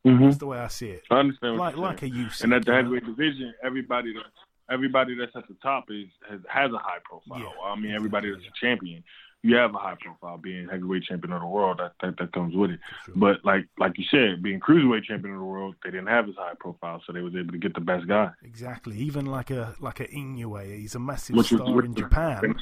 [0.05, 0.23] Mm-hmm.
[0.25, 1.03] that's the way I see it.
[1.11, 1.57] I understand.
[1.57, 2.09] What Like like a.
[2.15, 2.43] Usyk.
[2.43, 4.23] And at the heavyweight division, everybody that
[4.71, 7.39] everybody that's at the top is has, has a high profile.
[7.39, 9.03] Yeah, I mean, everybody that's a champion,
[9.43, 10.37] you have a high profile.
[10.37, 12.79] Being heavyweight champion of the world, that that, that comes with it.
[13.05, 13.15] sure.
[13.17, 16.35] But like like you said, being cruiserweight champion of the world, they didn't have as
[16.37, 18.29] high profile, so they was able to get the best guy.
[18.43, 18.97] Exactly.
[18.97, 22.55] Even like a like a Inoue, he's a massive Which star in was- Japan,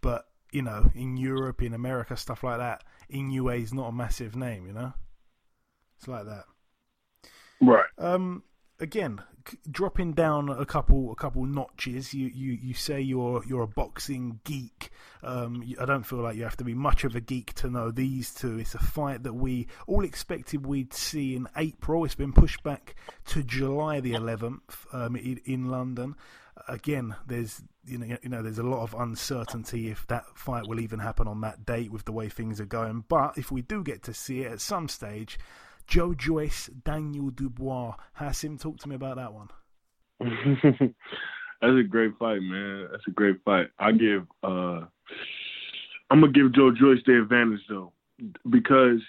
[0.00, 2.82] but you know, in Europe, in America, stuff like that,
[3.12, 4.66] Inoue is not a massive name.
[4.66, 4.92] You know,
[5.98, 6.44] it's like that.
[7.62, 7.86] Right.
[7.96, 8.42] Um,
[8.80, 9.22] again,
[9.70, 12.12] dropping down a couple a couple notches.
[12.12, 14.90] You, you, you say you're you're a boxing geek.
[15.22, 17.90] Um, I don't feel like you have to be much of a geek to know
[17.90, 18.58] these two.
[18.58, 22.04] It's a fight that we all expected we'd see in April.
[22.04, 22.96] It's been pushed back
[23.26, 24.60] to July the 11th
[24.92, 26.16] um, in, in London.
[26.68, 30.80] Again, there's you know you know there's a lot of uncertainty if that fight will
[30.80, 33.04] even happen on that date with the way things are going.
[33.08, 35.38] But if we do get to see it at some stage.
[35.86, 37.94] Joe Joyce, Daniel Dubois.
[38.18, 39.48] Hasim, talk to me about that one.
[41.60, 42.88] That's a great fight, man.
[42.90, 43.68] That's a great fight.
[43.78, 44.84] I give uh
[46.10, 47.92] I'm gonna give Joe Joyce the advantage though,
[48.50, 49.00] because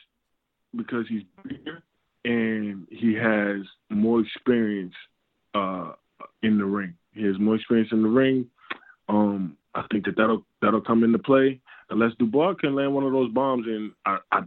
[0.75, 1.83] because he's bigger
[2.25, 4.93] and he has more experience
[5.53, 5.93] uh
[6.41, 6.93] in the ring.
[7.13, 8.47] He has more experience in the ring.
[9.09, 11.59] Um, I think that that'll that'll come into play
[11.89, 14.43] unless Dubois can land one of those bombs, and I I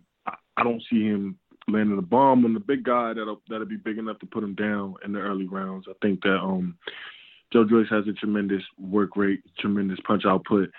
[0.56, 3.98] I don't see him landing a bomb on the big guy that'll that'll be big
[3.98, 5.86] enough to put him down in the early rounds.
[5.88, 6.76] I think that um
[7.52, 10.70] Joe Joyce has a tremendous work rate, tremendous punch output,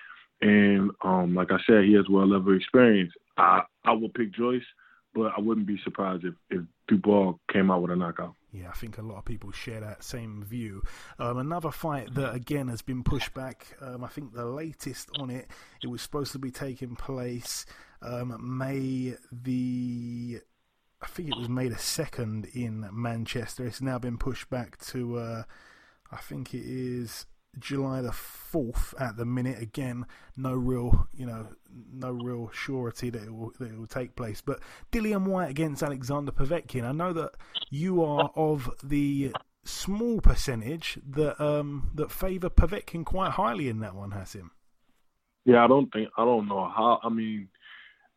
[0.42, 3.14] and um like I said, he has well level experience.
[3.38, 4.66] I I will pick Joyce,
[5.14, 8.36] but I wouldn't be surprised if if Dubois came out with a knockout.
[8.54, 10.82] Yeah, I think a lot of people share that same view.
[11.20, 13.68] Um, another fight that again has been pushed back.
[13.82, 15.48] Um, I think the latest on it,
[15.84, 17.66] it was supposed to be taking place
[18.02, 20.40] um, May the,
[21.02, 23.66] I think it was made a second in Manchester.
[23.66, 25.44] It's now been pushed back to, uh,
[26.12, 27.28] I think it is
[27.60, 29.62] July the fourth at the minute.
[29.62, 30.06] Again,
[30.36, 31.50] no real, you know,
[31.94, 34.42] no real surety that it will that it will take place.
[34.42, 34.60] But
[34.92, 36.84] Dillian Whyte against Alexander Povetkin.
[36.84, 37.32] I know that
[37.70, 39.34] you are of the
[39.64, 44.50] small percentage that um that favour Povetkin quite highly in that one, Hasim.
[45.46, 47.00] Yeah, I don't think I don't know how.
[47.04, 47.50] I mean,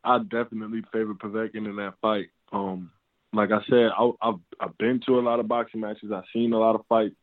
[0.03, 2.27] I definitely favor Povetkin in that fight.
[2.51, 2.91] Um,
[3.33, 6.11] like I said, I, I've I've been to a lot of boxing matches.
[6.13, 7.15] I've seen a lot of fights.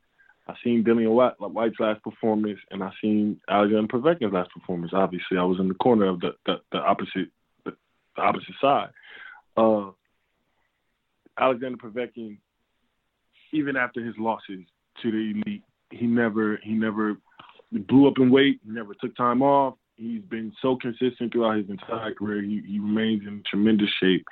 [0.49, 4.93] I seen Dillian Whyte, Whyte's last performance, and I seen Alexander Povetkin's last performance.
[4.95, 7.29] Obviously, I was in the corner of the the, the opposite
[7.65, 7.73] the,
[8.17, 8.89] the, opposite side.
[9.57, 9.91] Uh,
[11.39, 12.39] Alexander Povetkin,
[13.53, 14.65] even after his losses
[15.03, 17.17] to the elite, he never he never
[17.71, 18.61] blew up in weight.
[18.65, 19.75] He never took time off.
[19.99, 22.41] He's been so consistent throughout his entire career.
[22.41, 24.25] He, he remains in tremendous shape,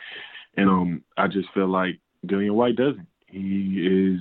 [0.57, 3.09] and um, I just feel like Dillian Whyte doesn't.
[3.27, 4.21] He is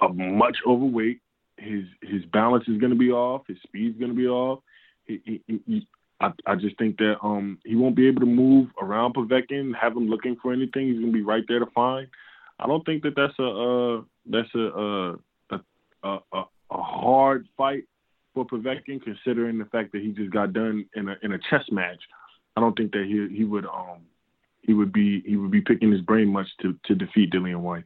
[0.00, 1.20] a much overweight.
[1.58, 3.42] His his balance is going to be off.
[3.46, 4.60] His speed's going to be off.
[5.04, 5.86] He, he, he,
[6.22, 9.94] I, I just think that um he won't be able to move around Povetkin, have
[9.94, 10.86] him looking for anything.
[10.86, 12.08] He's going to be right there to find.
[12.58, 15.16] I don't think that that's a uh, that's a, uh,
[16.02, 17.48] a, a a hard
[18.44, 21.64] for Povetkin, considering the fact that he just got done in a in a chess
[21.70, 22.00] match.
[22.56, 24.02] I don't think that he he would um
[24.62, 27.84] he would be he would be picking his brain much to to defeat Dillian Whyte.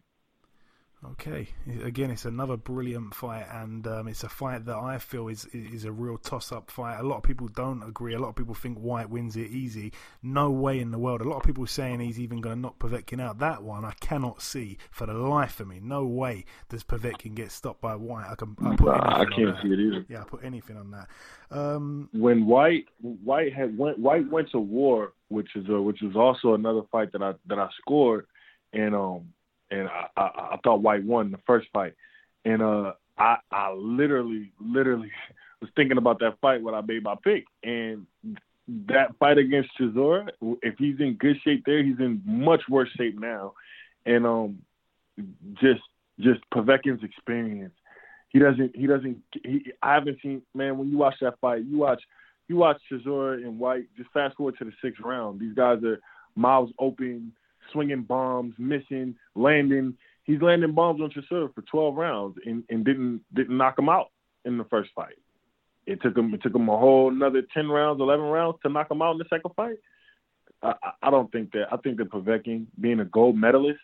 [1.13, 1.49] Okay,
[1.83, 5.85] again, it's another brilliant fight, and um, it's a fight that I feel is is
[5.85, 6.99] a real toss-up fight.
[6.99, 8.15] A lot of people don't agree.
[8.15, 9.93] A lot of people think Whyte wins it easy.
[10.23, 11.21] No way in the world.
[11.21, 13.39] A lot of people saying he's even going to knock Povetkin out.
[13.39, 15.79] That one I cannot see for the life of me.
[15.83, 18.31] No way does Povetkin get stopped by Whyte.
[18.31, 18.57] I can.
[18.65, 20.07] I, put nah, I can't see it either.
[20.09, 21.09] Yeah, I put anything on that.
[21.51, 26.17] Um, when Whyte Whyte had went Whyte went to war, which is a, which was
[26.17, 28.27] also another fight that I that I scored,
[28.73, 29.35] and um
[29.71, 31.95] and I, I, I thought Whyte won the first fight,
[32.45, 35.11] and uh, I I literally literally
[35.61, 38.07] was thinking about that fight when I made my pick, and
[38.89, 40.29] that fight against Chisora,
[40.63, 43.53] if he's in good shape there, he's in much worse shape now,
[44.07, 44.59] and um,
[45.61, 45.83] just
[46.21, 47.75] just Povetkin's experience,
[48.29, 51.79] he doesn't he doesn't he, I haven't seen man when you watch that fight, you
[51.79, 52.03] watch
[52.49, 56.01] you watch Chisora and Whyte just fast forward to the sixth round, these guys are
[56.37, 57.33] miles open
[57.73, 59.97] swinging bombs, missing, landing.
[60.25, 64.11] He's landing bombs on Chisora for 12 rounds and, and didn't didn't knock him out
[64.45, 65.19] in the first fight.
[65.87, 68.91] It took him it took him a whole another 10 rounds, 11 rounds to knock
[68.91, 69.77] him out in the second fight.
[70.63, 71.67] I, I don't think that.
[71.71, 73.81] I think that Povetkin, being a gold medalist,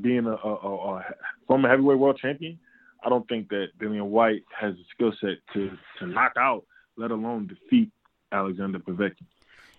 [0.00, 1.04] being a, a, a, a
[1.46, 2.58] former heavyweight world champion,
[3.04, 6.64] I don't think that Dillian Whyte has the skill set to to knock out,
[6.96, 7.90] let alone defeat
[8.32, 9.26] Alexander Povetkin.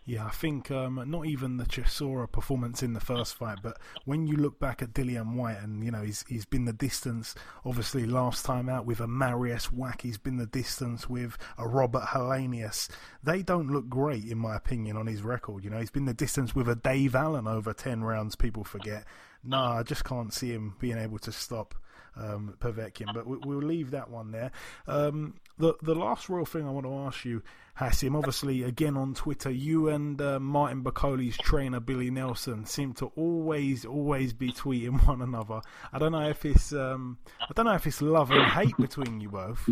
[0.07, 4.27] Yeah, I think um, not even the Chisora performance in the first fight, but when
[4.27, 7.33] you look back at Dillian Whyte, and you know he's he's been the distance.
[7.65, 12.03] Obviously, last time out with a Marius Wach, he's been the distance with a Robert
[12.03, 12.87] Helenius.
[13.23, 15.63] They don't look great, in my opinion, on his record.
[15.63, 18.35] You know, he's been the distance with a Dave Allen over ten rounds.
[18.35, 19.05] People forget.
[19.43, 21.73] No, I just can't see him being able to stop
[22.17, 23.13] um, Povetkin.
[23.13, 24.51] But we, will leave that one there.
[24.87, 27.41] Um, the the last real thing I want to ask you,
[27.79, 33.07] Hasim, obviously again on Twitter, you and uh, Martin Bakole's trainer Billy Nelson seem to
[33.15, 35.61] always always be tweeting one another.
[35.93, 39.21] I don't know if it's um, I don't know if it's love and hate between
[39.21, 39.67] you both.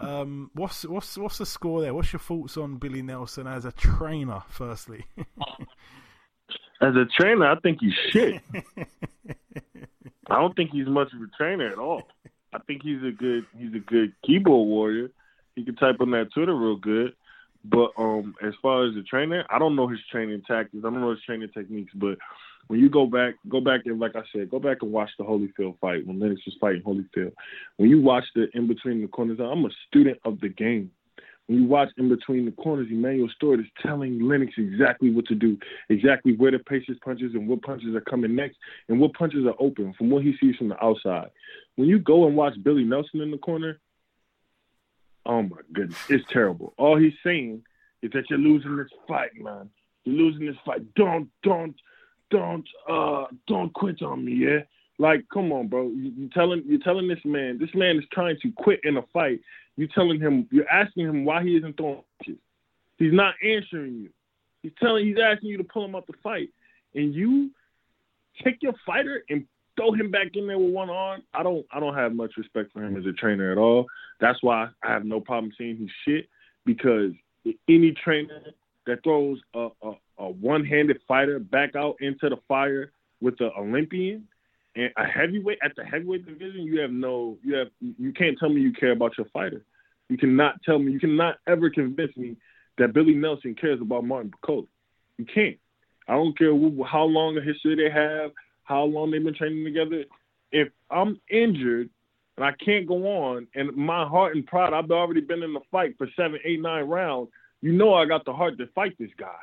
[0.00, 1.94] Um, what's what's what's the score there?
[1.94, 4.42] What's your thoughts on Billy Nelson as a trainer?
[4.48, 5.06] Firstly.
[6.80, 8.42] As a trainer, I think he's shit.
[10.28, 12.02] I don't think he's much of a trainer at all.
[12.52, 15.10] I think he's a good he's a good keyboard warrior.
[15.54, 17.14] He can type on that Twitter real good.
[17.64, 20.84] But um as far as the trainer, I don't know his training tactics.
[20.84, 22.18] I don't know his training techniques, but
[22.68, 25.24] when you go back, go back and like I said, go back and watch the
[25.24, 27.32] Holyfield fight when Lennox was fighting Holyfield.
[27.76, 30.90] When you watch the in between the corners, I'm a student of the game.
[31.46, 35.36] When you watch in between the corners, Emanuel Steward is telling Lennox exactly what to
[35.36, 35.56] do,
[35.88, 38.56] exactly where to pace his punches and what punches are coming next
[38.88, 41.30] and what punches are open from what he sees from the outside.
[41.76, 43.78] When you go and watch Billy Nelson in the corner,
[45.24, 46.74] oh my goodness, it's terrible.
[46.78, 47.62] All he's saying
[48.02, 49.70] is that you're losing this fight, man.
[50.04, 50.94] You're losing this fight.
[50.94, 51.76] Don't, don't,
[52.30, 54.60] don't, uh, don't quit on me, yeah.
[54.98, 55.88] Like, come on, bro.
[55.88, 59.02] You, you telling you're telling this man, this man is trying to quit in a
[59.12, 59.40] fight.
[59.76, 62.40] You telling him, you're asking him why he isn't throwing punches.
[62.98, 64.10] He's not answering you.
[64.62, 66.48] He's telling, he's asking you to pull him out the fight,
[66.94, 67.50] and you
[68.42, 69.46] take your fighter and
[69.76, 71.22] throw him back in there with one arm.
[71.34, 73.86] I don't, I don't have much respect for him as a trainer at all.
[74.20, 76.28] That's why I have no problem saying he's shit
[76.64, 77.12] because
[77.68, 78.42] any trainer
[78.86, 84.26] that throws a, a, a one-handed fighter back out into the fire with the Olympian
[84.76, 88.60] a heavyweight at the heavyweight division, you have no, you have, you can't tell me
[88.60, 89.64] you care about your fighter.
[90.08, 92.36] You cannot tell me, you cannot ever convince me
[92.78, 94.66] that Billy Nelson cares about Martin Bakole.
[95.18, 95.56] You can't.
[96.08, 96.52] I don't care
[96.86, 98.32] how long a history they have,
[98.64, 100.04] how long they've been training together.
[100.52, 101.90] If I'm injured
[102.36, 105.60] and I can't go on, and my heart and pride, I've already been in the
[105.72, 107.30] fight for seven, eight, nine rounds.
[107.62, 109.34] You know I got the heart to fight this guy.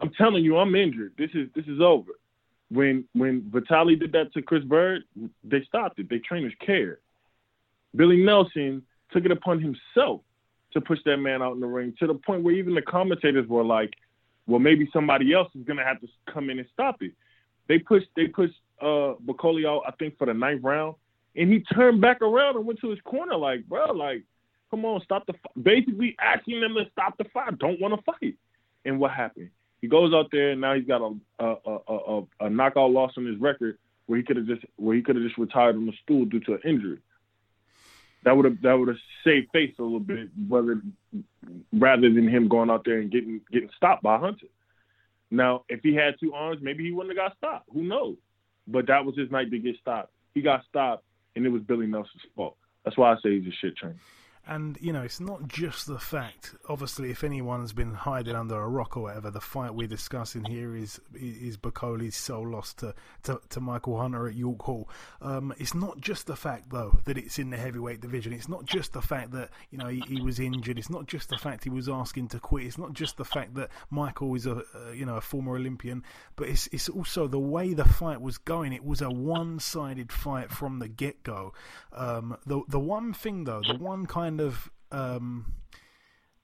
[0.00, 1.14] I'm telling you, I'm injured.
[1.16, 2.10] This is this is over
[2.72, 5.04] when when Vitali did that to Chris Byrd,
[5.44, 6.08] they stopped it.
[6.08, 6.98] They trainers cared.
[7.94, 10.22] Billy Nelson took it upon himself
[10.72, 13.46] to push that man out in the ring to the point where even the commentators
[13.46, 13.94] were like,
[14.46, 17.12] "Well, maybe somebody else is gonna have to come in and stop it."
[17.68, 20.96] They pushed they pushed uh Bakole out, I think, for the ninth round,
[21.36, 24.22] and he turned back around and went to his corner like, "Bro, like,
[24.70, 25.62] come on, stop the." Fight.
[25.62, 27.58] Basically asking them to stop the fight.
[27.58, 28.36] Don't want to fight.
[28.86, 29.50] And what happened?
[29.82, 31.14] He goes out there and now he's got a
[31.44, 33.76] a, a, a, a knockout loss on his record
[34.06, 36.40] where he could have just where he could have just retired on the stool due
[36.40, 36.98] to an injury.
[38.24, 40.80] That would have that would have saved face a little bit, whether
[41.72, 44.46] rather than him going out there and getting getting stopped by Hunter.
[45.30, 47.68] Now, if he had two arms, maybe he wouldn't have got stopped.
[47.72, 48.16] Who knows?
[48.68, 50.12] But that was his night to get stopped.
[50.34, 51.04] He got stopped,
[51.34, 52.56] and it was Billy Nelson's fault.
[52.84, 53.98] That's why I say he's a shit train.
[54.44, 56.56] And you know, it's not just the fact.
[56.68, 60.74] Obviously, if anyone's been hiding under a rock or whatever, the fight we're discussing here
[60.74, 64.88] is is Bakole's sole loss to, to, to Michael Hunter at York Hall.
[65.20, 68.32] Um, it's not just the fact though that it's in the heavyweight division.
[68.32, 70.76] It's not just the fact that you know he, he was injured.
[70.76, 72.66] It's not just the fact he was asking to quit.
[72.66, 76.02] It's not just the fact that Michael is a, a you know a former Olympian.
[76.34, 78.72] But it's it's also the way the fight was going.
[78.72, 81.52] It was a one sided fight from the get go.
[81.92, 85.54] Um, the the one thing though, the one kind kind of um,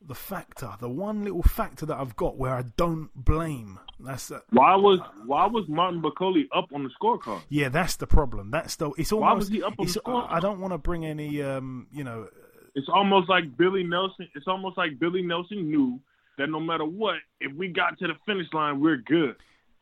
[0.06, 3.78] the factor, the one little factor that I've got where I don't blame.
[4.00, 7.42] That's a, why was why was Martin Bakole up on the scorecard?
[7.48, 8.50] Yeah, that's the problem.
[8.50, 9.28] That's the it's almost.
[9.28, 10.26] Why was he up on the scorecard?
[10.30, 12.28] I don't want to bring any, um, you know.
[12.74, 14.28] It's almost like Billy Nelson.
[14.34, 15.98] It's almost like Billy Nelson knew
[16.36, 19.34] that no matter what, if we got to the finish line, we're good.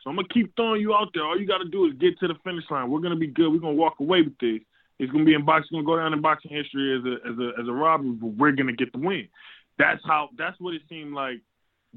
[0.03, 1.25] So I'm gonna keep throwing you out there.
[1.25, 2.91] All you got to do is get to the finish line.
[2.91, 3.53] We're gonna be good.
[3.53, 4.61] We're gonna walk away with this.
[4.99, 5.77] It's gonna be in boxing.
[5.77, 8.53] Gonna go down in boxing history as a as a as a robbery, but we're
[8.53, 9.29] gonna get the win.
[9.79, 10.31] That's how.
[10.39, 11.41] That's what it seemed like.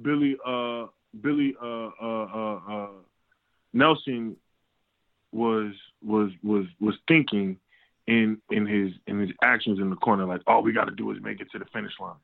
[0.01, 0.87] Billy uh
[1.21, 2.87] Billy uh uh uh, uh
[3.73, 4.35] Nelson
[5.31, 7.57] was was was was thinking
[8.07, 11.11] in in his in his actions in the corner like all we got to do
[11.11, 12.15] is make it to the finish line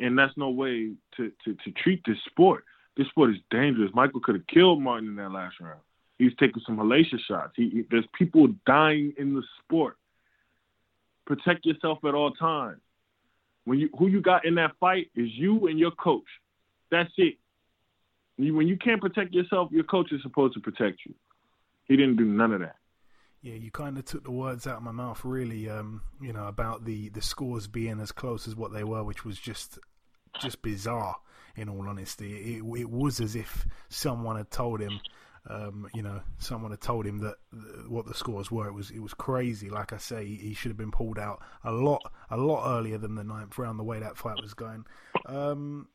[0.00, 2.64] and that's no way to to to treat this sport
[2.96, 5.78] this sport is dangerous michael could have killed martin in that last round
[6.18, 9.96] he's taking some hellacious shots he, he, there's people dying in the sport
[11.30, 12.80] protect yourself at all times.
[13.64, 16.26] When you who you got in that fight is you and your coach.
[16.90, 17.36] That's it.
[18.36, 21.14] When you can't protect yourself, your coach is supposed to protect you.
[21.84, 22.76] He didn't do none of that.
[23.42, 25.68] Yeah, you kind of took the words out of my mouth, really.
[25.68, 29.24] Um, you know about the the scores being as close as what they were, which
[29.24, 29.78] was just
[30.40, 31.16] just bizarre.
[31.56, 35.00] In all honesty, it, it was as if someone had told him
[35.48, 37.36] um, you know, someone had told him that
[37.88, 38.68] what the scores were.
[38.68, 39.70] It was it was crazy.
[39.70, 43.14] Like I say, he should have been pulled out a lot a lot earlier than
[43.14, 43.78] the ninth round.
[43.78, 44.84] The way that fight was going.
[45.26, 45.88] Um,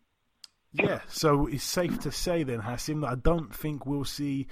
[0.73, 4.47] yeah, so it's safe to say then, Hasim, that I don't think we'll see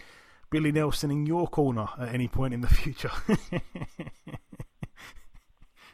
[0.51, 3.11] Billy Nelson in your corner at any point in the future.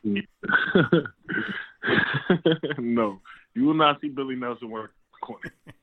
[2.78, 3.22] no,
[3.56, 5.52] you will not see Billy Nelson work corner.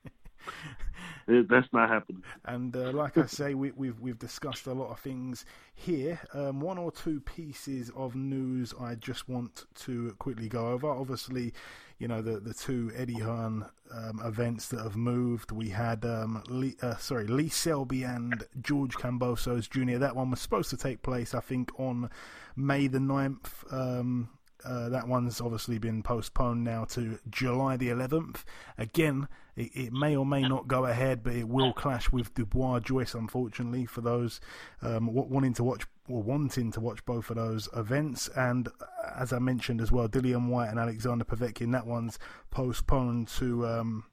[1.26, 2.22] that's not happening.
[2.44, 6.20] And uh, like I say, we, we've we've discussed a lot of things here.
[6.32, 10.88] Um, one or two pieces of news I just want to quickly go over.
[10.88, 11.52] Obviously,
[11.98, 15.50] you know the the two Eddie Hearn um, events that have moved.
[15.50, 19.98] We had um, Lee, uh, sorry Lee Selby and George Kambosos Jr.
[19.98, 22.10] That one was supposed to take place, I think, on
[22.54, 23.72] May the 9th.
[23.72, 24.30] Um,
[24.66, 28.42] uh, that one's obviously been postponed now to July the 11th.
[28.76, 32.80] Again, it, it, may or may not go ahead, but it will clash with Dubois
[32.80, 34.40] Joyce, unfortunately, for those
[34.82, 38.28] um, wanting to watch or wanting to watch both of those events.
[38.36, 38.72] And uh,
[39.16, 42.18] as I mentioned as well, Dillian Whyte and Alexander Povetkin, that one's
[42.50, 44.04] postponed to um,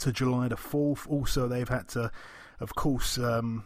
[0.00, 1.08] to July the 4th.
[1.08, 2.10] Also, they've had to,
[2.60, 3.64] of course, um,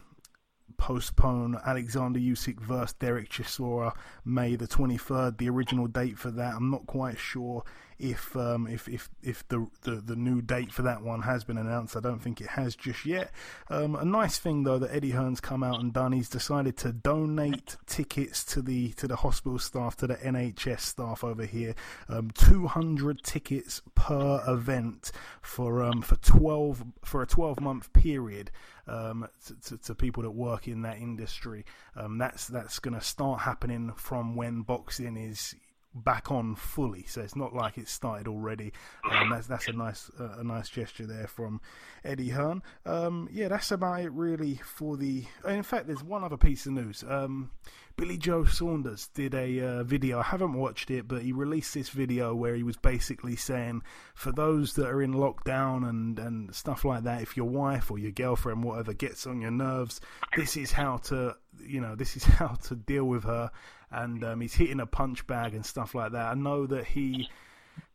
[0.81, 3.93] postpone Alexander Usyk versus Derek Chisora
[4.25, 6.55] May the 23rd, the original date for that.
[6.55, 7.63] I'm not quite sure
[8.01, 11.57] if um, if if if the, the, the new date for that one has been
[11.57, 11.95] announced.
[11.95, 13.31] I don't think it has just yet.
[13.69, 16.11] Um, a nice thing though that Eddie Hearn's come out and done.
[16.11, 21.23] He's decided to donate tickets to the to the hospital staff, to the NHS staff
[21.23, 21.75] over here.
[22.09, 28.49] Um, 200 tickets per event for um, for 12 for a 12 month period
[28.87, 31.65] um, to, to, to, people that work in that industry.
[31.95, 35.55] Um, that's that's going to start happening from when boxing is
[35.93, 37.05] back on fully.
[37.07, 38.73] So it's not like it's started already.
[39.09, 41.61] Um, that's that's a nice uh, a nice gesture there from
[42.03, 42.63] Eddie Hearn.
[42.85, 45.25] Um, yeah, that's about it really for the.
[45.47, 47.03] In fact, there's one other piece of news.
[47.07, 47.51] Um,
[47.97, 50.19] Billy Joe Saunders did a uh, video.
[50.19, 53.83] I haven't watched it, but he released this video where he was basically saying,
[54.15, 57.99] for those that are in lockdown and, and stuff like that, if your wife or
[57.99, 60.01] your girlfriend, whatever, gets on your nerves,
[60.35, 63.51] this is how to, you know, this is how to deal with her
[63.91, 66.31] and um, he's hitting a punch bag and stuff like that.
[66.31, 67.29] I know that he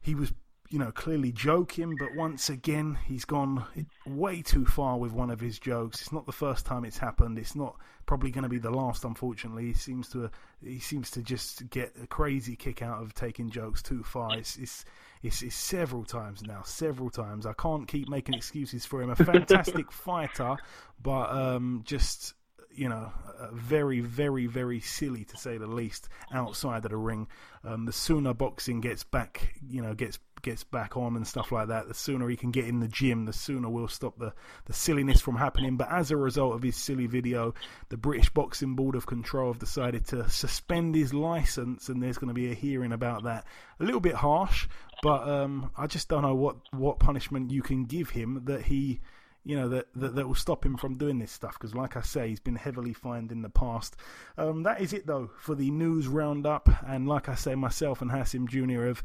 [0.01, 0.33] he was
[0.71, 3.65] you know clearly joking, but once again he's gone
[4.07, 6.01] way too far with one of his jokes.
[6.01, 7.39] It's not the first time it's happened.
[7.39, 7.77] It's not
[8.07, 9.05] probably going to be the last.
[9.05, 10.31] Unfortunately, he seems to
[10.63, 14.37] he seems to just get a crazy kick out of taking jokes too far.
[14.37, 14.85] It's, it's
[15.23, 17.47] it's, it's, several times now, several times.
[17.47, 19.11] I can't keep making excuses for him.
[19.11, 20.57] A fantastic fighter,
[21.03, 22.35] but um, just
[22.77, 27.29] you know, uh, very, very, very silly to say the least outside of the ring.
[27.65, 31.69] Um, the sooner boxing gets back, you know, gets gets back on and stuff like
[31.69, 34.33] that, the sooner he can get in the gym, the sooner we'll stop the,
[34.67, 35.77] the silliness from happening.
[35.77, 37.55] But as a result of his silly video,
[37.89, 42.29] the British Boxing Board of Control have decided to suspend his license, and there's going
[42.29, 43.45] to be a hearing about that.
[43.81, 44.69] A little bit harsh,
[45.03, 49.01] but um, I just don't know what, what punishment you can give him that he
[49.47, 52.03] you know that, that, that will stop him from doing this stuff because like i
[52.03, 53.97] say he's been heavily fined in the past
[54.37, 58.11] um, that is it though for the news roundup and like i say myself and
[58.11, 59.03] hasim jr have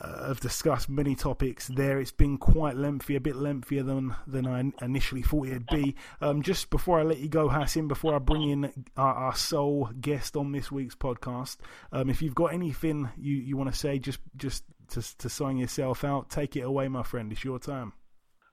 [0.00, 1.98] uh, have discussed many topics there.
[1.98, 5.96] It's been quite lengthy, a bit lengthier than than I initially thought it'd be.
[6.20, 9.90] Um, just before I let you go, Hasim, before I bring in our, our sole
[10.00, 11.56] guest on this week's podcast,
[11.90, 15.56] um, if you've got anything you, you want to say, just just to, to sign
[15.56, 17.32] yourself out, take it away, my friend.
[17.32, 17.92] It's your time.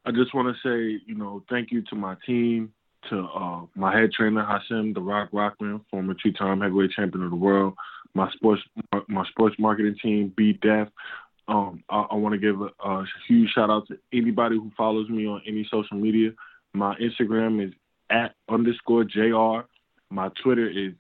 [0.06, 2.72] I just want to say, you know, thank you to my team,
[3.10, 7.36] to uh, my head trainer Hasim, the Rock Rahman, former two-time heavyweight champion of the
[7.36, 7.74] world,
[8.14, 8.62] my sports
[9.08, 10.88] my sports marketing team, B Def.
[11.48, 15.10] Um, I, I want to give a, a, huge shout out to anybody who follows
[15.10, 16.32] me on any social media.
[16.74, 17.74] My Instagram is
[18.10, 19.68] at underscore jr.
[20.10, 20.94] My Twitter is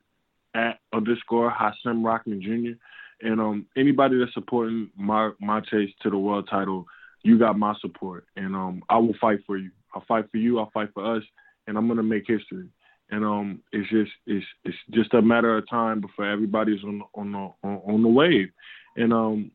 [0.53, 3.27] at underscore Hasim Rahman Jr.
[3.27, 6.85] And um, anybody that's supporting my my chase to the world title
[7.25, 9.71] you got my support, and um, I will fight for you.
[9.95, 10.59] I'll fight for you.
[10.59, 11.23] I'll fight for us,
[11.65, 12.69] and I'm gonna make history.
[13.09, 17.31] And um, it's just it's it's just a matter of time before everybody's on on
[17.31, 18.49] the on, on the wave.
[18.95, 19.51] And um,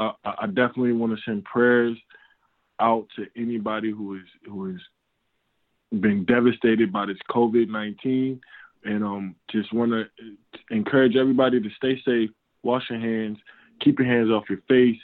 [0.00, 1.96] I, I definitely want to send prayers
[2.80, 4.80] out to anybody who is who is
[6.00, 8.40] being devastated by this COVID nineteen,
[8.84, 10.06] and um, just want to
[10.74, 12.30] encourage everybody to stay safe,
[12.64, 13.38] wash your hands,
[13.80, 15.00] keep your hands off your face,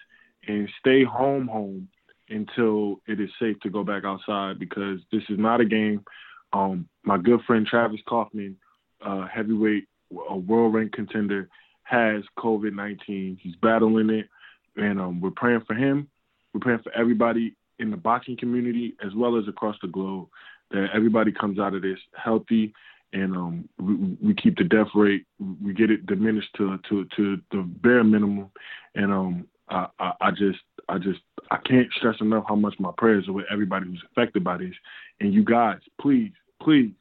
[0.49, 1.89] and stay home home
[2.31, 6.05] until it is safe to go back outside because this is not a game.
[6.53, 8.57] Um, my good friend Travis Kauffman,
[9.05, 9.85] uh, heavyweight,
[10.31, 11.49] a world ranked contender,
[11.83, 13.39] has COVID 19.
[13.41, 14.29] He's battling it,
[14.77, 16.09] and um, we're praying for him.
[16.53, 20.29] We're praying for everybody in the boxing community as well as across the globe
[20.71, 22.75] that everybody comes out of this healthy
[23.13, 23.95] and um, we,
[24.29, 25.25] we, keep the death rate,
[25.65, 28.51] we get it diminished to to to the bare minimum,
[28.95, 30.59] and um, I, I, I just
[30.89, 34.45] I just I can't stress enough how much my prayers are with everybody who's affected
[34.45, 34.75] by this.
[35.21, 36.93] And you guys, please, please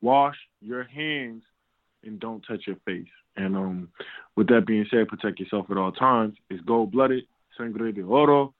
[0.00, 1.42] wash your hands
[2.04, 3.08] and don't touch your face.
[3.36, 3.88] And um,
[4.36, 6.34] with that being said, protect yourself at all times.
[6.50, 7.24] It's gold blooded,
[7.56, 8.52] sangre de oro,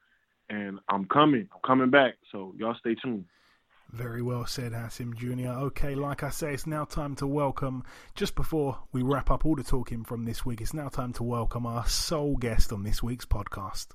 [0.49, 1.49] and I'm coming.
[1.53, 2.15] I'm coming back.
[2.31, 3.25] So y'all stay tuned.
[3.93, 5.51] Very well said, Hasim Jr.
[5.65, 7.85] Okay, like I say, it's now time to welcome,
[8.15, 11.23] just before we wrap up all the talking from this week, it's now time to
[11.23, 13.89] welcome our sole guest on this week's podcast.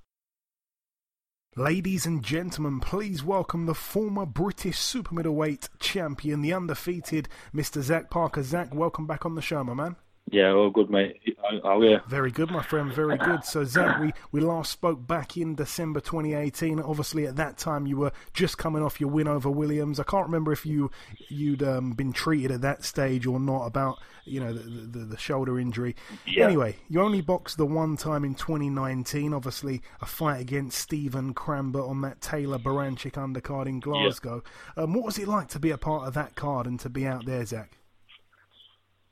[1.56, 7.82] Ladies and gentlemen, please welcome the former British super middleweight champion, the undefeated Mr.
[7.82, 8.44] Zach Parker.
[8.44, 9.96] Zach, welcome back on the show, my man.
[10.30, 11.22] Yeah, all good, mate.
[11.64, 12.00] How are you?
[12.10, 12.92] Very good, my friend.
[12.92, 13.46] Very good.
[13.46, 16.82] So, Zach, we, we last spoke back in December 2018.
[16.82, 20.02] Obviously, at that time, you were just coming off your win over Williams.
[20.02, 20.92] I can't remember if you
[21.30, 25.18] you'd um, been treated at that stage or not about you know the the, the
[25.18, 25.96] shoulder injury.
[26.26, 26.46] Yeah.
[26.46, 29.34] Anyway, you only boxed the one time in 2019.
[29.34, 34.44] Obviously, a fight against Stephen Crambert on that Taylor Baranchyk undercard in Glasgow.
[34.76, 37.08] Um, what was it like to be a part of that card and to be
[37.08, 37.77] out there, Zach?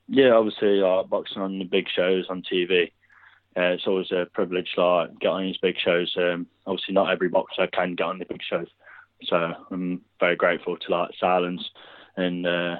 [0.08, 2.92] Yeah, obviously, uh, boxing on the big shows on TV.
[3.58, 6.14] Uh, it's always a privilege like, get on these big shows.
[6.18, 8.68] Um, obviously, not every boxer can get on the big shows,
[9.24, 11.70] so I'm very grateful to like Silence
[12.18, 12.78] and uh,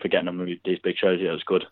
[0.00, 1.20] for getting on these big shows.
[1.20, 1.66] Yeah, it was good.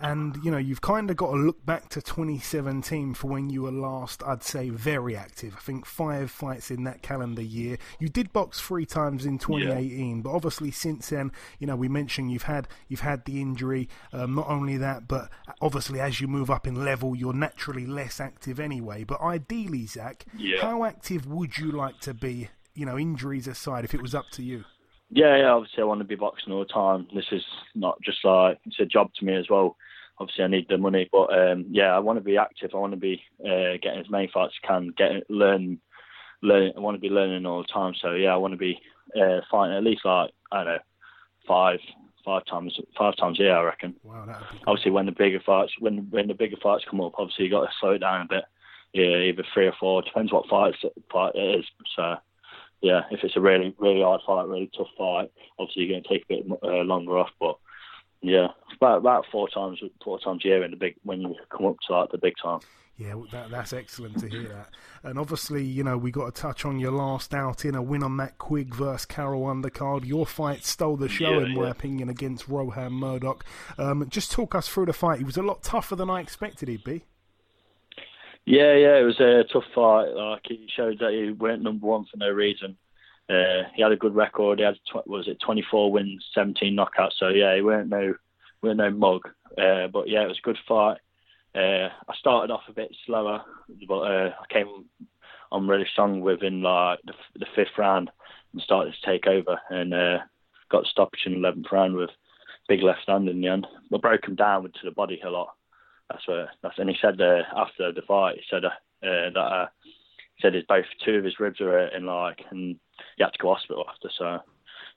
[0.00, 3.62] And you know, you've kind of got to look back to 2017 for when you
[3.62, 5.54] were last, I'd say, very active.
[5.56, 7.78] I think five fights in that calendar year.
[8.00, 12.32] You did box three times in 2018, but obviously since then, you know, we mentioned
[12.32, 13.88] you've had you've had the injury.
[14.12, 15.30] Um, not only that, but
[15.60, 19.04] obviously as you move up in level, you're naturally less active anyway.
[19.04, 20.62] But ideally, Zach, Yeah.
[20.62, 22.48] how active would you like to be?
[22.74, 24.64] You know, injuries aside, if it was up to you.
[25.14, 25.50] Yeah, yeah.
[25.50, 27.06] Obviously, I want to be boxing all the time.
[27.14, 27.44] This is
[27.74, 29.76] not just like it's a job to me as well.
[30.18, 32.70] Obviously, I need the money, but um, yeah, I want to be active.
[32.74, 35.78] I want to be uh, getting as many fights as I can, get learn,
[36.42, 36.72] learn.
[36.74, 37.92] I want to be learning all the time.
[38.00, 38.80] So yeah, I want to be
[39.14, 40.78] uh, fighting at least like I don't know,
[41.46, 41.78] five,
[42.24, 43.56] five times, five times a year.
[43.56, 43.94] I reckon.
[44.02, 47.50] Wow, Obviously, when the bigger fights, when when the bigger fights come up, obviously you
[47.50, 48.44] got to slow it down a bit.
[48.94, 50.00] Yeah, either three or four.
[50.00, 50.74] Depends what fight
[51.10, 51.64] fight it is.
[51.96, 52.16] So
[52.82, 56.08] yeah, if it's a really really hard fight, really tough fight, obviously you're going to
[56.08, 57.30] take a bit uh, longer off.
[57.40, 57.56] But
[58.20, 61.66] yeah, about about four times four times a year in the big when you come
[61.66, 62.60] up to like the big time.
[62.98, 64.68] Yeah, that, that's excellent to hear that.
[65.02, 68.18] And obviously, you know, we got to touch on your last outing, a win on
[68.18, 70.04] that Quigg versus Carroll undercard.
[70.04, 71.70] Your fight stole the show, Yeah, in my yeah.
[71.70, 73.44] opinion, against Rohan Murdoch.
[73.78, 75.18] Um, just talk us through the fight.
[75.18, 77.06] He was a lot tougher than I expected he'd be.
[78.44, 80.08] Yeah, yeah, it was a tough fight.
[80.08, 82.76] Like he showed that he weren't number one for no reason.
[83.30, 84.58] Uh, he had a good record.
[84.58, 87.12] He had tw- was it 24 wins, 17 knockouts.
[87.18, 88.14] So yeah, he weren't no
[88.62, 89.22] weren't no mug.
[89.56, 90.98] Uh, but yeah, it was a good fight.
[91.54, 93.42] Uh, I started off a bit slower,
[93.86, 94.86] but uh, I came
[95.52, 98.10] on really strong within like the, f- the fifth round
[98.52, 100.18] and started to take over and uh,
[100.70, 102.10] got stoppage in the 11th round with
[102.68, 103.66] big left hand in the end.
[103.90, 105.54] But broke him down to the body a lot.
[106.12, 108.68] That's what that's and he said uh, after the fight he said uh,
[109.06, 112.76] uh, that uh, he said his both two of his ribs were in like and
[113.16, 114.38] he had to go to hospital after so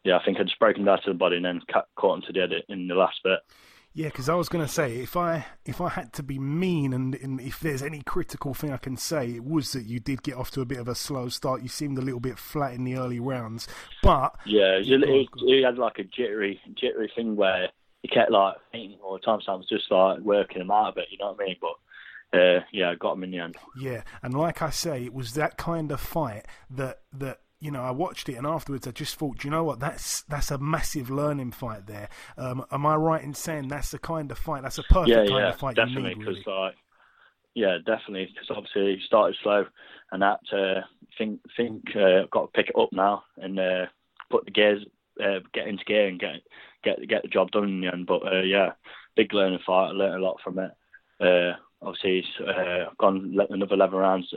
[0.03, 2.17] yeah I think I just broke him down to the body and then cut, caught
[2.17, 3.39] him to the head in the last bit
[3.93, 6.91] Yeah, because I was going to say if I if I had to be mean
[6.91, 10.21] and, and if there's any critical thing I can say, it was that you did
[10.21, 11.61] get off to a bit of a slow start.
[11.61, 13.69] You seemed a little bit flat in the early rounds,
[14.03, 15.47] but yeah he, Go on, he, go on.
[15.47, 17.69] he had like a jittery jittery thing where
[18.05, 20.89] he kept like fainting all the time so I was just like working him out
[20.89, 23.39] of it you know what I mean but uh, yeah I got him in the
[23.39, 27.71] end Yeah, and like I say, it was that kind of fight that that you
[27.71, 30.57] know I watched it, and afterwards I just thought, you know what, that's that's a
[30.57, 32.09] massive learning fight there.
[32.37, 35.25] Um, am I right in saying that's the kind of fight, that's a perfect yeah,
[35.25, 36.11] kind yeah, of fight definitely.
[36.11, 36.27] you need?
[36.27, 36.43] Really.
[36.45, 36.75] like,
[37.53, 38.27] yeah, definitely.
[38.33, 39.65] Because obviously he started slow,
[40.11, 40.81] and that uh,
[41.17, 43.85] think think uh, I've got to pick it up now and uh,
[44.29, 44.83] put the gears,
[45.23, 46.41] uh, get into gear and get
[46.85, 48.07] get get the job done in the end.
[48.07, 48.71] But uh, yeah,
[49.17, 49.89] big learning fight.
[49.89, 50.71] I learned a lot from it.
[51.19, 54.33] Uh, obviously, he's uh, gone another eleven rounds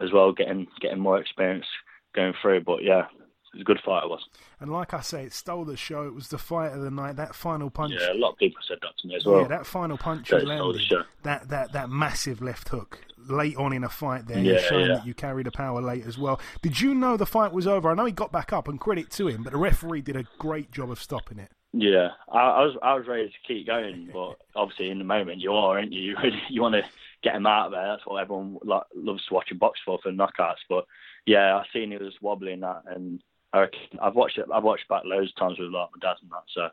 [0.00, 1.66] as well, getting getting more experience
[2.14, 2.62] going through.
[2.62, 4.04] But yeah, it was a good fight.
[4.04, 4.24] It was.
[4.60, 6.04] And like I say, it stole the show.
[6.04, 7.16] It was the fight of the night.
[7.16, 7.92] That final punch.
[7.98, 9.42] Yeah, a lot of people said that to me as well.
[9.42, 11.02] Yeah, that final punch the landed, show.
[11.24, 14.94] that, that that massive left hook late on in a fight there, Yeah, showing yeah.
[14.96, 16.40] that you carry the power late as well.
[16.62, 17.90] Did you know the fight was over?
[17.90, 20.24] I know he got back up, and credit to him, but the referee did a
[20.38, 21.50] great job of stopping it.
[21.72, 25.40] Yeah, I, I was I was ready to keep going, but obviously in the moment
[25.40, 26.16] you are, aren't you?
[26.24, 26.82] You, you want to
[27.22, 27.86] get him out of there.
[27.86, 30.64] That's what everyone lo- loves to watch a box for for knockouts.
[30.68, 30.84] But
[31.26, 33.66] yeah, I seen he was wobbling that, and I
[34.02, 34.46] I've watched it.
[34.52, 36.42] I've watched back loads of times with like my dad and that.
[36.52, 36.68] So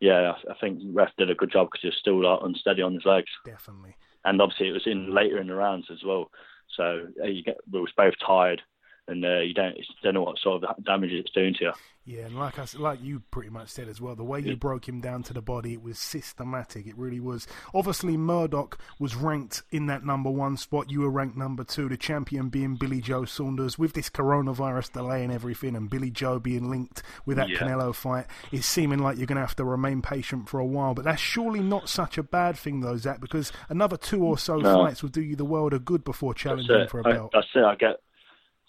[0.00, 2.82] yeah, I, I think ref did a good job because he was still like unsteady
[2.82, 3.96] on his legs, Definitely.
[4.24, 6.30] and obviously it was in later in the rounds as well.
[6.76, 8.62] So uh, you get we was both tired,
[9.08, 11.72] and uh, you don't don't know what sort of damage it's doing to you.
[12.04, 14.88] Yeah, and like I like you pretty much said as well, the way you broke
[14.88, 16.86] him down to the body, it was systematic.
[16.86, 17.46] It really was.
[17.74, 20.90] Obviously, Murdoch was ranked in that number one spot.
[20.90, 21.86] You were ranked number two.
[21.90, 23.78] The champion being Billy Joe Saunders.
[23.78, 27.58] With this coronavirus delay and everything, and Billy Joe being linked with that Yeah.
[27.58, 30.94] Canelo fight, it's seeming like you're going to have to remain patient for a while.
[30.94, 34.56] But that's surely not such a bad thing, though, Zach, because another two or so
[34.56, 34.84] No.
[34.84, 37.32] fights will do you the world of good before challenging for a belt.
[37.34, 37.64] that's it.
[37.64, 37.96] I get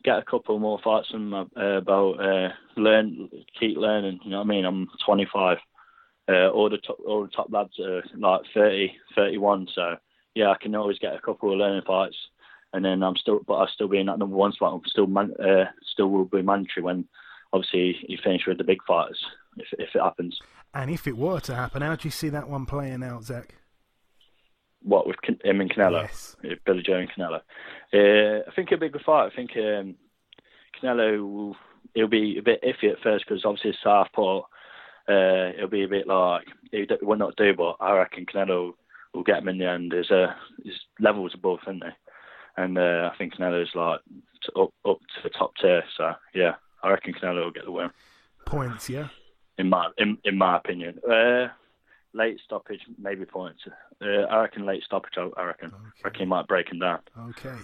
[0.03, 3.29] get a couple more fights my, uh, about uh, learn,
[3.59, 4.19] keep learning.
[4.23, 4.65] You know what I mean?
[4.65, 5.57] I'm 25.
[6.27, 9.67] Uh, all the top, all the top lads are like 30, 31.
[9.73, 9.95] So
[10.35, 12.15] yeah, I can always get a couple of learning fights,
[12.73, 14.73] and then I'm still, but I'll still be in that number one spot.
[14.73, 17.05] I'm still, man, uh, still will be mandatory when
[17.51, 19.19] obviously you finish with the big fighters
[19.57, 20.39] if if it happens.
[20.73, 23.55] And if it were to happen, how do you see that one playing out, Zach?
[24.83, 26.35] What with Can- him and Canelo, Yes.
[26.43, 27.41] Uh, Billy Joe and Canelo.
[27.93, 29.31] Uh, I think it'll be a good fight.
[29.31, 29.95] I think um,
[30.81, 31.55] Canelo will
[31.93, 34.41] he'll be a bit iffy at first because obviously it's southpaw.
[35.07, 38.73] Uh, it'll be a bit like he d- will not do, but I reckon Canelo
[39.13, 39.91] will get him in the end.
[39.91, 41.95] There's a there's levels above, isn't there?
[42.57, 43.99] And uh, I think Canelo's like
[44.55, 45.83] up up to the top tier.
[45.97, 47.89] So yeah, I reckon Canelo will get the win.
[48.45, 49.07] Points, yeah.
[49.57, 51.47] In my in, in my opinion, uh,
[52.13, 53.61] late stoppage maybe points.
[54.01, 55.13] Uh, I reckon late stoppage.
[55.17, 55.71] I, reckon.
[55.73, 56.99] I reckon he might break him down.
[57.29, 57.55] Okay.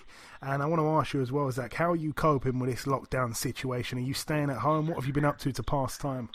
[0.41, 2.85] And I want to ask you as well, Zach, how are you coping with this
[2.85, 3.97] lockdown situation?
[3.97, 4.87] Are you staying at home?
[4.87, 6.29] What have you been up to to pass time?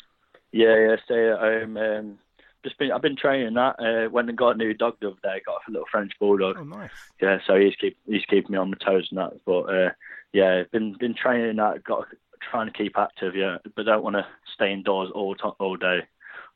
[0.53, 1.77] Yeah, yeah, stay at home.
[1.77, 2.19] Um,
[2.65, 3.77] just been, I've been training that.
[3.79, 5.41] Uh, went and got a new dog the other day.
[5.47, 6.57] Got a little French bulldog.
[6.59, 6.91] Oh, nice.
[7.21, 9.41] Yeah, so he's keep he's keeping me on my toes and that.
[9.47, 9.91] But uh,
[10.33, 11.85] yeah, been been training that.
[11.85, 12.09] Got
[12.51, 13.35] trying to keep active.
[13.35, 16.01] Yeah, but don't want to stay indoors all to, all day.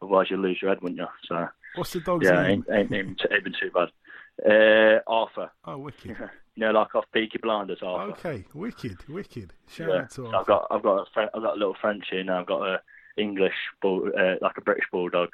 [0.02, 1.06] Otherwise, you'll lose your head, wouldn't you?
[1.28, 2.64] So What's the dog's yeah, name?
[2.70, 3.88] ain't ain't, ain't, been too bad.
[4.44, 5.50] Uh, Arthur.
[5.64, 6.16] Oh, wicked.
[6.56, 8.12] you know, like off Peaky Blinders, Arthur.
[8.12, 9.52] Okay, wicked, wicked.
[9.68, 9.94] Shout Yeah.
[9.96, 10.36] out to So Arthur.
[10.38, 12.80] I've got I've got a Fre- I've got a little Frenchie and I've got a
[13.16, 15.28] English bull, uh, like a British bulldog.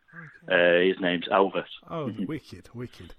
[0.50, 1.64] Uh, his name's Elvis.
[1.90, 3.14] Oh, wicked, wicked,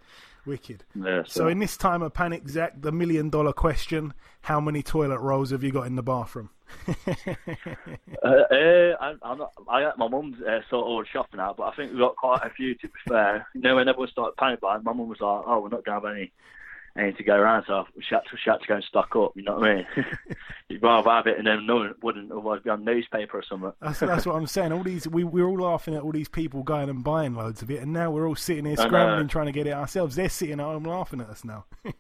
[0.45, 0.83] wicked.
[0.95, 5.19] Yeah, So, in this time of panic, Zach, the million dollar question: How many toilet
[5.19, 6.49] rolls have you got in the bathroom?
[6.87, 6.93] uh,
[8.23, 11.75] uh, I, I'm not, I got my mum's uh, sort of shopping out, but I
[11.75, 13.47] think we've got quite a few to be fair.
[13.53, 16.01] You know, when everyone started panic buying, my mum was like, "Oh, we're not going
[16.01, 16.31] to have any."
[16.97, 19.31] Any to go around, so had to, had to go and stock up.
[19.35, 19.85] You know what I mean?
[20.69, 23.71] You'd rather have it, and then no one wouldn't otherwise be on newspaper or something.
[23.81, 24.73] That's, that's what I'm saying.
[24.73, 27.71] All these, we, we're all laughing at all these people going and buying loads of
[27.71, 30.17] it, and now we're all sitting here scrambling trying to get it ourselves.
[30.17, 31.65] They're sitting at home laughing at us now.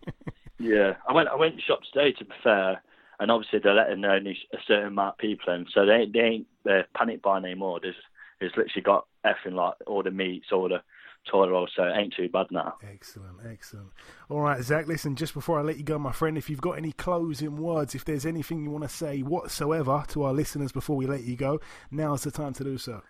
[0.61, 1.27] Yeah, I went.
[1.27, 2.81] I went shop today to be fair,
[3.19, 6.47] and obviously they're letting only a certain amount of people in, so they they ain't
[6.69, 7.79] uh, panic buying anymore.
[7.81, 7.95] There's,
[8.39, 10.83] there's literally got everything like all the meats, all the
[11.31, 12.75] rolls, so it ain't too bad now.
[12.83, 13.89] Excellent, excellent.
[14.29, 16.77] All right, Zach, listen, just before I let you go, my friend, if you've got
[16.77, 20.95] any closing words, if there's anything you want to say whatsoever to our listeners before
[20.95, 21.59] we let you go,
[21.91, 23.01] now's the time to do so.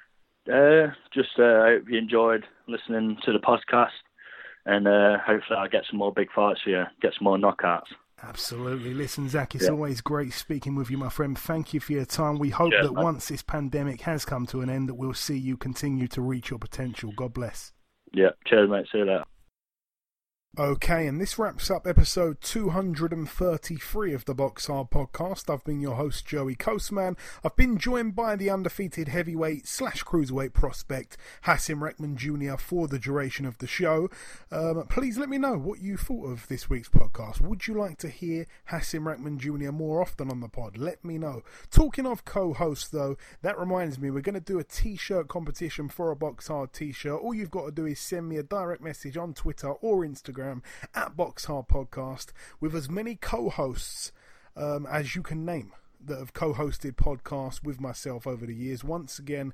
[0.52, 3.90] Uh, just uh, I hope you enjoyed listening to the podcast,
[4.66, 7.88] and uh, hopefully I'll get some more big fights for you, get some more knockouts.
[8.24, 8.94] Absolutely.
[8.94, 9.72] Listen, Zach, it's Yeah.
[9.72, 11.36] always great speaking with you, my friend.
[11.38, 12.38] Thank you for your time.
[12.38, 13.04] We hope Yeah, that man.
[13.04, 16.52] once this pandemic has come to an end, that we'll see you continue to reach
[16.52, 17.12] your potential.
[17.16, 17.74] God bless.
[18.14, 18.88] Yeah, cheers, mate.
[18.92, 19.24] See you later.
[20.60, 25.50] Okay, and this wraps up episode 233 of the Box Hard podcast.
[25.50, 27.16] I've been your host, Joey Coastman.
[27.42, 33.00] I've been joined by the undefeated heavyweight slash cruiserweight prospect, Hasim Rahman Jr., for the
[33.00, 34.10] duration of the show.
[34.52, 37.40] Um, please let me know what you thought of this week's podcast.
[37.40, 39.72] Would you like to hear Hasim Rahman Jr.
[39.72, 40.78] more often on the pod?
[40.78, 41.44] Let me know.
[41.70, 45.30] Talking of co hosts, though, that reminds me, we're going to do a t shirt
[45.30, 47.22] competition for a Box Hard t shirt.
[47.22, 50.04] All you've got to do is send me a direct message on Twitter or
[50.42, 50.62] Instagram
[50.94, 52.28] at Box Hard Podcast
[52.60, 54.12] with as many co hosts
[54.56, 55.74] um, as you can name
[56.04, 58.84] that have co hosted podcasts with myself over the years.
[58.84, 59.54] Once again,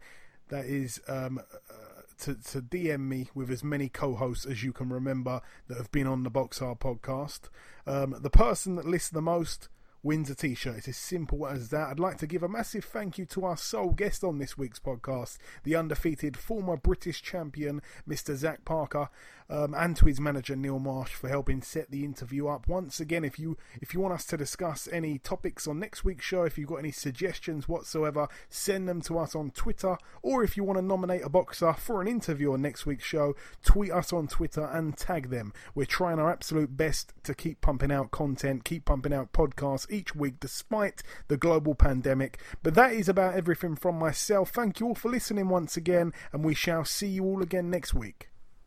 [0.49, 4.71] that is um, uh, to, to DM me with as many co hosts as you
[4.71, 7.49] can remember that have been on the Box Hard podcast.
[7.85, 9.69] Um, the person that lists the most
[10.03, 10.77] wins a t shirt.
[10.77, 11.89] It's as simple as that.
[11.89, 14.79] I'd like to give a massive thank you to our sole guest on this week's
[14.79, 18.35] podcast, the undefeated former British champion, Mr.
[18.35, 19.09] Zach Parker,
[19.49, 22.67] um, and to his manager Neil Marsh for helping set the interview up.
[22.67, 26.25] Once again, if you if you want us to discuss any topics on next week's
[26.25, 30.57] show, if you've got any suggestions whatsoever, send them to us on Twitter, or if
[30.57, 34.11] you want to nominate a boxer for an interview on next week's show, tweet us
[34.11, 35.53] on Twitter and tag them.
[35.75, 40.15] We're trying our absolute best to keep pumping out content, keep pumping out podcasts each
[40.15, 42.39] week despite the global pandemic.
[42.63, 44.51] But that is about everything from myself.
[44.51, 47.93] Thank you all for listening once again, and we shall see you all again next
[47.93, 48.29] week.